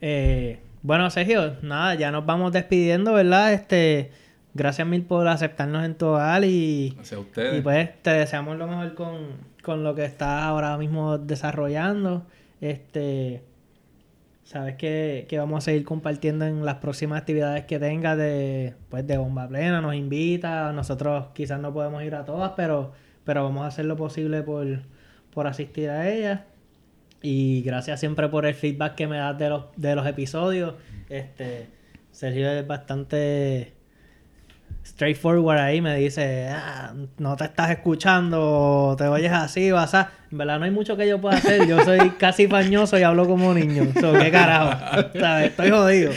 [0.00, 4.10] Eh, bueno Sergio nada ya nos vamos despidiendo verdad este
[4.54, 7.58] gracias mil por aceptarnos en tu hogar y Hacia ustedes.
[7.58, 9.18] Y pues te deseamos lo mejor con,
[9.62, 12.26] con lo que estás ahora mismo desarrollando.
[12.60, 13.42] Este
[14.44, 19.06] sabes que, que vamos a seguir compartiendo en las próximas actividades que tengas de, pues,
[19.06, 22.92] de bomba plena, nos invita, nosotros quizás no podemos ir a todas, pero,
[23.24, 24.66] pero vamos a hacer lo posible por,
[25.32, 26.40] por asistir a ellas.
[27.22, 30.74] Y gracias siempre por el feedback que me das de los, de los episodios.
[31.08, 31.68] Este,
[32.10, 33.72] Sergio es bastante
[34.84, 40.10] straightforward ahí me dice, ah, no te estás escuchando, te oyes así, vas a...
[40.30, 43.26] En verdad no hay mucho que yo pueda hacer, yo soy casi pañoso y hablo
[43.26, 45.08] como niño, so, qué carajo.
[45.42, 46.12] Estoy jodido.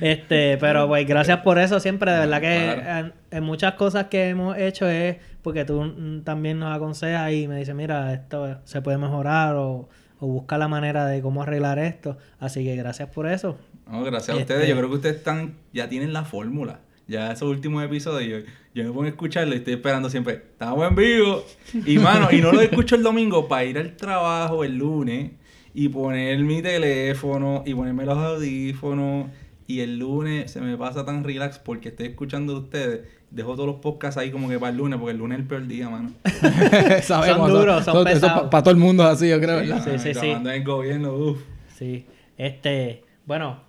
[0.00, 3.06] Este, pero pues gracias por eso siempre, de verdad que Claro.
[3.30, 7.48] en, en muchas cosas que hemos hecho es porque tú mm, también nos aconsejas y
[7.48, 9.88] me dices, mira, esto se puede mejorar o,
[10.20, 13.58] o busca la manera de cómo arreglar esto, así que gracias por eso.
[13.90, 14.68] No, gracias a Este- ustedes.
[14.68, 16.80] Yo creo que ustedes están, ya tienen la fórmula.
[17.06, 20.86] Ya esos últimos episodios, yo, yo me pongo a escucharlo y estoy esperando siempre, estamos
[20.86, 21.42] en vivo.
[21.86, 25.30] Y mano, y no lo escucho el domingo para ir al trabajo el lunes
[25.72, 29.28] y poner mi teléfono y ponerme los audífonos.
[29.68, 33.00] Y el lunes se me pasa tan relax porque estoy escuchando de ustedes.
[33.30, 35.46] Dejo todos los podcasts ahí como que para el lunes, porque el lunes es el
[35.48, 36.12] peor día, mano.
[37.02, 37.50] Sabemos.
[37.50, 38.48] Son duros, son eso- eso pesados.
[38.50, 39.84] Para todo el mundo es así, yo creo, ¿verdad?
[39.84, 40.18] Sí, mano, sí, sí.
[40.20, 41.38] trabajando en el gobierno, uff.
[41.76, 42.06] Sí.
[42.38, 43.60] Este, bueno,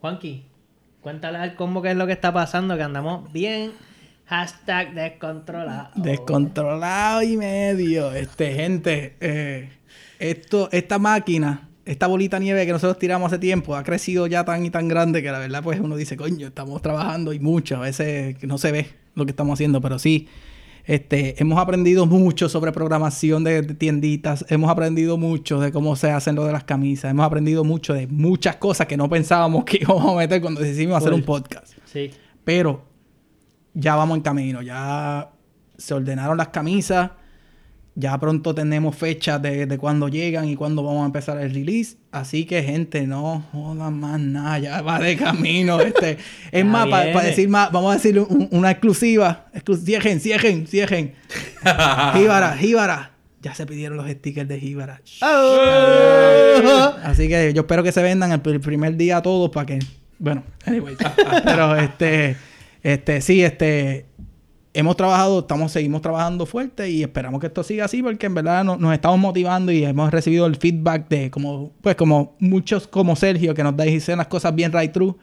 [0.00, 0.44] Juanqui,
[1.00, 3.70] cuéntale al combo qué es lo que está pasando, que andamos bien
[4.26, 5.90] Hashtag descontrolado.
[5.94, 8.12] Descontrolado y medio.
[8.12, 9.70] Este, gente, eh,
[10.18, 14.44] esto, esta máquina, esta bolita de nieve que nosotros tiramos hace tiempo, ha crecido ya
[14.44, 17.76] tan y tan grande que la verdad, pues uno dice, coño, estamos trabajando y mucho.
[17.76, 20.28] A veces no se ve lo que estamos haciendo, pero sí.
[20.86, 26.10] Este, hemos aprendido mucho sobre programación de, de tienditas, hemos aprendido mucho de cómo se
[26.10, 29.78] hacen lo de las camisas, hemos aprendido mucho de muchas cosas que no pensábamos que
[29.80, 31.72] íbamos a meter cuando decidimos hacer un podcast.
[31.86, 32.10] Sí.
[32.44, 32.84] Pero
[33.72, 35.30] ya vamos en camino, ya
[35.76, 37.12] se ordenaron las camisas,
[37.96, 41.96] ya pronto tenemos fechas de, de cuándo llegan y cuándo vamos a empezar el release.
[42.10, 45.80] Así que, gente, no jodan más nada, ya va de camino.
[45.80, 46.18] Este.
[46.50, 49.46] es más, para decir más, vamos a decir un- una exclusiva.
[49.54, 51.14] Exclu cierren, cierren, cierren.
[52.14, 53.10] Jíbara, Jíbara.
[53.42, 55.00] Ya se pidieron los stickers de Jíbara.
[55.22, 56.94] Oh.
[57.04, 59.78] Así que yo espero que se vendan el, el primer día todos para que.
[60.18, 60.96] Bueno, anyways.
[61.44, 62.36] Pero este.
[62.82, 64.06] Este, sí, este.
[64.76, 68.64] Hemos trabajado, estamos, seguimos trabajando fuerte y esperamos que esto siga así porque en verdad
[68.64, 73.14] no- nos estamos motivando y hemos recibido el feedback de como, pues como muchos como
[73.14, 75.14] Sergio que nos dicen las cosas bien right true.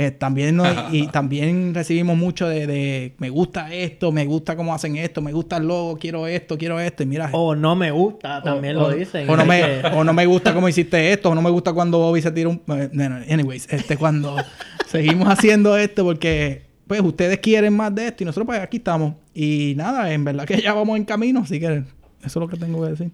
[0.00, 4.74] Eh, también nos- y también recibimos mucho de, de me gusta esto, me gusta cómo
[4.74, 7.04] hacen esto, me gusta el logo, quiero esto, quiero esto.
[7.04, 9.30] Y mira, O no me gusta, también o, lo o- dicen.
[9.30, 11.98] O no, me, o no me gusta cómo hiciste esto, o no me gusta cuando
[11.98, 12.60] Bobby se tira un...
[12.68, 14.36] eh, anyways, este, cuando
[14.88, 19.14] seguimos haciendo esto porque pues ustedes quieren más de esto y nosotros pues aquí estamos.
[19.34, 21.84] Y nada, en verdad que ya vamos en camino, así que eso
[22.22, 23.10] es lo que tengo que decir.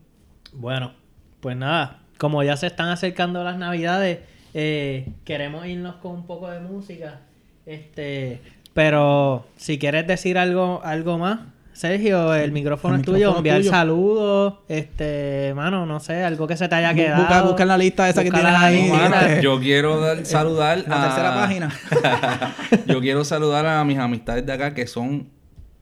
[0.53, 0.93] Bueno,
[1.41, 4.21] pues nada, como ya se están acercando las navidades,
[4.55, 7.21] eh, queremos irnos con un poco de música.
[7.67, 8.41] Este,
[8.73, 11.41] pero si quieres decir algo, algo más,
[11.75, 13.71] Sergio, el micrófono El es tuyo, enviar tuyo.
[13.71, 17.23] saludos, este, mano, no sé, algo que se te haya Bu- quedado.
[17.23, 19.41] busca- busca en la lista esa que tienes ahí, mano.
[19.43, 21.07] Yo quiero dar- saludar La a...
[21.07, 21.71] tercera página.
[22.87, 25.29] Yo quiero saludar a mis amistades de acá que son...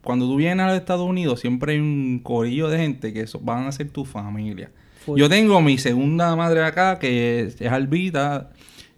[0.03, 3.67] Cuando tú vienes a los Estados Unidos siempre hay un corillo de gente que van
[3.67, 4.71] a ser tu familia.
[5.05, 5.19] Full.
[5.19, 8.51] Yo tengo mi segunda madre acá que es, es Albita.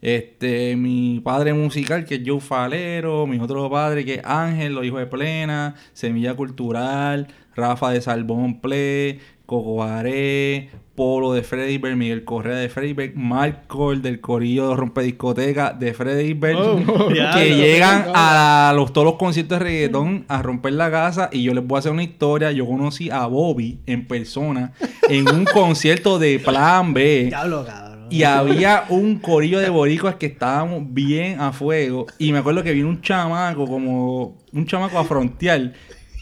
[0.05, 3.27] Este, mi padre musical que es Joe Falero.
[3.27, 5.77] Mi otro padre que es Ángel, los hijos de Plena.
[5.95, 7.27] Semilla Cultural.
[7.57, 9.19] Rafa de Salbón Play.
[9.47, 15.03] Coco Baré, Polo de Freddyberg, Miguel Correa de Freddyberg, Mark Cole del Corillo de Rompe
[15.03, 20.73] Discoteca de Freddyberg, Oh, que llegan a los, todos los conciertos de reggaetón a romper
[20.73, 22.53] la casa y yo les voy a hacer una historia.
[22.53, 24.73] Yo conocí a Bobby en persona
[25.11, 27.25] en un concierto de Plan B.
[27.29, 27.84] Diablo, cabrón.
[28.11, 32.07] Y había un corillo de boricuas que estábamos bien a fuego.
[32.19, 35.73] Y me acuerdo que vino un chamaco, como un chamaco a frontear.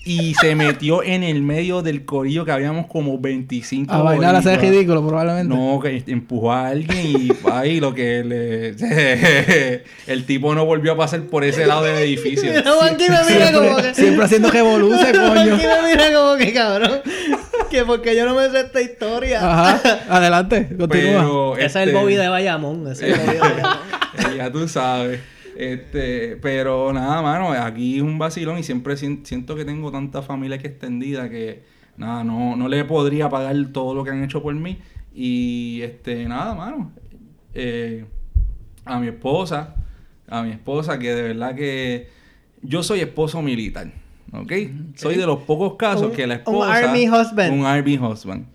[0.04, 4.40] Y se metió en el medio del corillo que habíamos como 25 A bailar, a
[4.40, 4.60] boricuas.
[4.60, 5.54] ridículo probablemente.
[5.54, 8.74] No, que empujó a alguien y ahí lo que le...
[10.12, 12.50] el tipo no volvió a pasar por ese lado del edificio.
[12.50, 13.94] Mira, Juanqui me mira como Siempre, que...
[13.94, 15.32] siempre haciendo revoluce, coño.
[15.34, 17.00] Juanqui me mira como que, cabrón,
[17.72, 19.40] que porque yo no me sé esta historia.
[19.40, 20.88] Ajá, adelante, continúa.
[21.22, 22.86] Pero, Ese es el este, Bobby de Bayamón.
[22.86, 23.76] Ese es el Bobby de Bayamón.
[24.18, 25.20] Eh, ya tú sabes.
[25.56, 30.22] Este, pero nada, mano, aquí es un vacilón y siempre sien- siento que tengo tanta
[30.22, 31.62] familia que extendida que
[31.96, 34.78] nada, no, no le podría pagar todo lo que han hecho por mí.
[35.14, 36.92] Y este, nada, mano.
[37.54, 38.04] eh,
[38.84, 39.76] a mi esposa,
[40.28, 42.08] a mi esposa, que de verdad que
[42.62, 43.92] yo soy esposo militar.
[44.32, 44.52] ¿Ok?
[44.96, 46.74] Soy de los pocos casos Un- que la un esposa.
[46.74, 47.52] army husband.
[47.52, 48.46] Un army husband.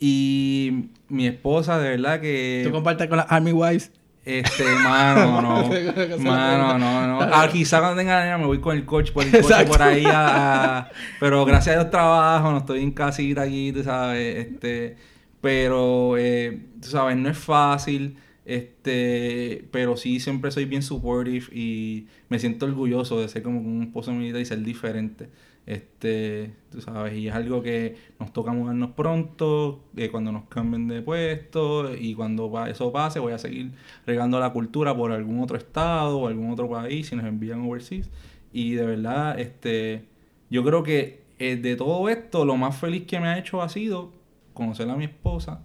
[0.00, 2.62] Y mi esposa, de verdad que.
[2.64, 3.90] Tú compartes con las Army Wives.
[4.24, 6.18] Este, mano, no.
[6.18, 7.20] Mano, no, no.
[7.22, 9.72] Ah, quizá cuando tenga la nena me voy con el coche por el coche Exacto.
[9.72, 10.88] por ahí a, a-
[11.20, 14.46] Pero gracias a Dios trabajo, no estoy en casita aquí, tú sabes.
[14.46, 14.96] Este,
[15.40, 18.16] pero, eh, tú sabes, no es fácil.
[18.48, 23.82] Este, pero sí siempre soy bien supportive y me siento orgulloso de ser como un
[23.82, 25.28] esposo militar y ser diferente.
[25.66, 30.88] Este, tú sabes, y es algo que nos toca mudarnos pronto, eh, cuando nos cambien
[30.88, 33.72] de puesto y cuando eso pase voy a seguir
[34.06, 38.08] regando la cultura por algún otro estado o algún otro país si nos envían overseas.
[38.50, 40.04] Y de verdad, este,
[40.48, 43.68] yo creo que eh, de todo esto lo más feliz que me ha hecho ha
[43.68, 44.10] sido
[44.54, 45.62] conocer a mi esposa,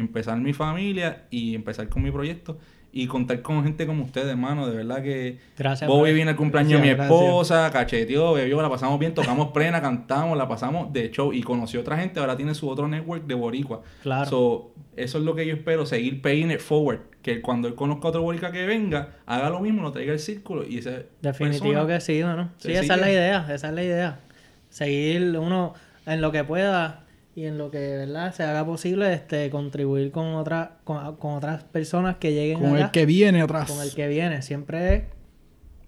[0.00, 2.58] empezar mi familia y empezar con mi proyecto
[2.92, 4.66] y contar con gente como ustedes, hermano.
[4.66, 7.28] De verdad que Gracias, Bobby vino al cumpleaños de mi Gracias, gracias.
[7.28, 11.80] esposa, cacheteó, bebió, la pasamos bien, tocamos plena, cantamos, la pasamos de show y conoció
[11.80, 12.20] otra gente.
[12.20, 13.82] Ahora tiene su otro network de Boricua.
[14.02, 14.28] Claro.
[14.28, 17.00] So, eso es lo que yo espero, seguir paying it forward.
[17.22, 20.18] Que cuando él conozca a otro Boricua que venga, haga lo mismo, lo traiga al
[20.18, 22.50] círculo y ese Definitivo que sí, mano.
[22.58, 24.20] Sí, esa es la idea, esa es la idea.
[24.68, 25.74] Seguir uno
[26.06, 27.04] en lo que pueda
[27.40, 31.64] y en lo que verdad se haga posible este contribuir con otras con, con otras
[31.64, 33.70] personas que lleguen Con allá, el que viene atrás.
[33.70, 35.02] con el que viene, siempre es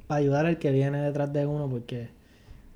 [0.07, 2.09] para ayudar al que viene detrás de uno porque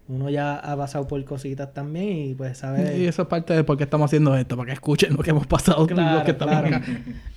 [0.09, 2.99] uno ya ha pasado por cositas también y pues sabe...
[2.99, 5.31] Y eso es parte de por qué estamos haciendo esto, para que escuchen lo que
[5.31, 6.77] hemos pasado Claro, los que estamos claro.
[6.77, 6.85] acá.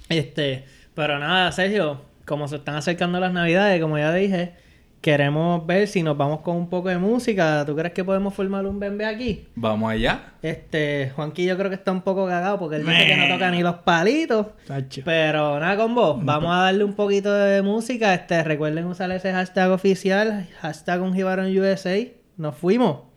[0.09, 4.55] Este, pero nada, Sergio, como se están acercando las navidades, como ya dije,
[5.01, 7.63] queremos ver si nos vamos con un poco de música.
[7.65, 9.47] ¿Tú crees que podemos formar un bembe aquí?
[9.55, 10.33] Vamos allá.
[10.41, 13.51] Este, Juanqui yo creo que está un poco cagado porque él dice que no toca
[13.51, 14.47] ni los palitos.
[14.67, 15.01] Tacho.
[15.05, 18.13] Pero nada con vos, vamos a darle un poquito de música.
[18.13, 21.97] Este, recuerden usar ese hashtag oficial, hashtag un USA.
[22.37, 23.09] Nos fuimos.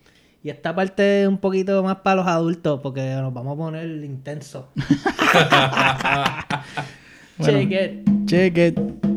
[0.45, 3.87] Y esta parte es un poquito más para los adultos porque nos vamos a poner
[4.05, 4.71] intenso.
[7.39, 7.59] Bueno.
[7.61, 8.27] Check it.
[8.27, 9.12] Check it.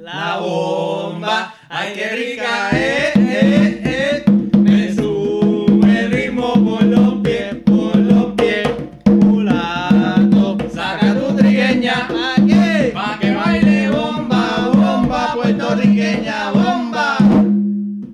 [0.00, 4.24] La bomba, ay, qué rica, eh, eh, eh.
[4.58, 8.68] Me sube el ritmo por los pies, por los pies.
[9.04, 12.90] Mulato, saca tu trigueña, Aquí.
[12.94, 17.18] pa' que baile bomba, bomba, puertorriqueña, bomba.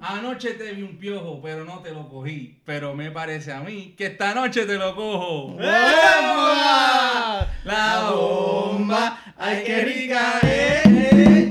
[0.01, 2.61] Anoche te vi un piojo, pero no te lo cogí.
[2.65, 5.53] Pero me parece a mí que esta noche te lo cojo.
[5.53, 7.47] ¡Bomba!
[7.65, 11.46] La bomba, ay, qué rica, eh, eh, eh.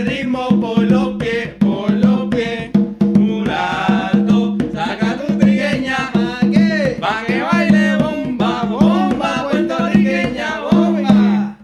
[0.00, 2.70] El ritmo por los pies, por los pies.
[3.00, 6.40] Mulato, saca tu trigueña, pa'
[7.26, 11.56] que baile bomba, bomba, puertorriqueña, bomba.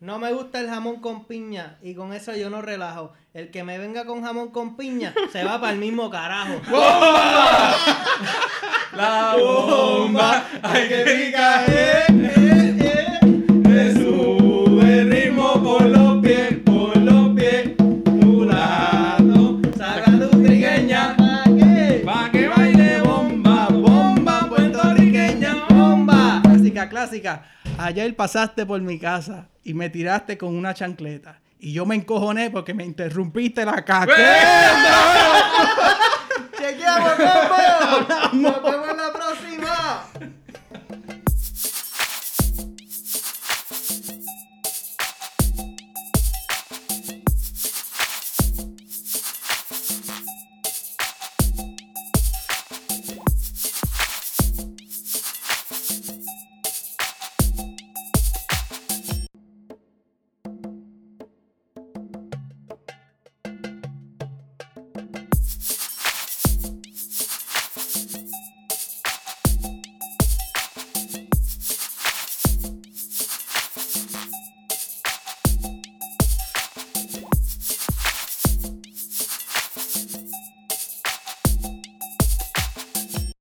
[0.00, 3.12] No me gusta el jamón con piña y con eso yo no relajo.
[3.32, 6.60] El que me venga con jamón con piña se va para el mismo carajo.
[8.96, 11.64] La bomba, ay que rica,
[27.78, 31.40] Ayer pasaste por mi casa y me tiraste con una chancleta.
[31.58, 34.16] Y yo me encojoné porque me interrumpiste la caqueta.
[36.58, 37.12] ¡Chequeamos!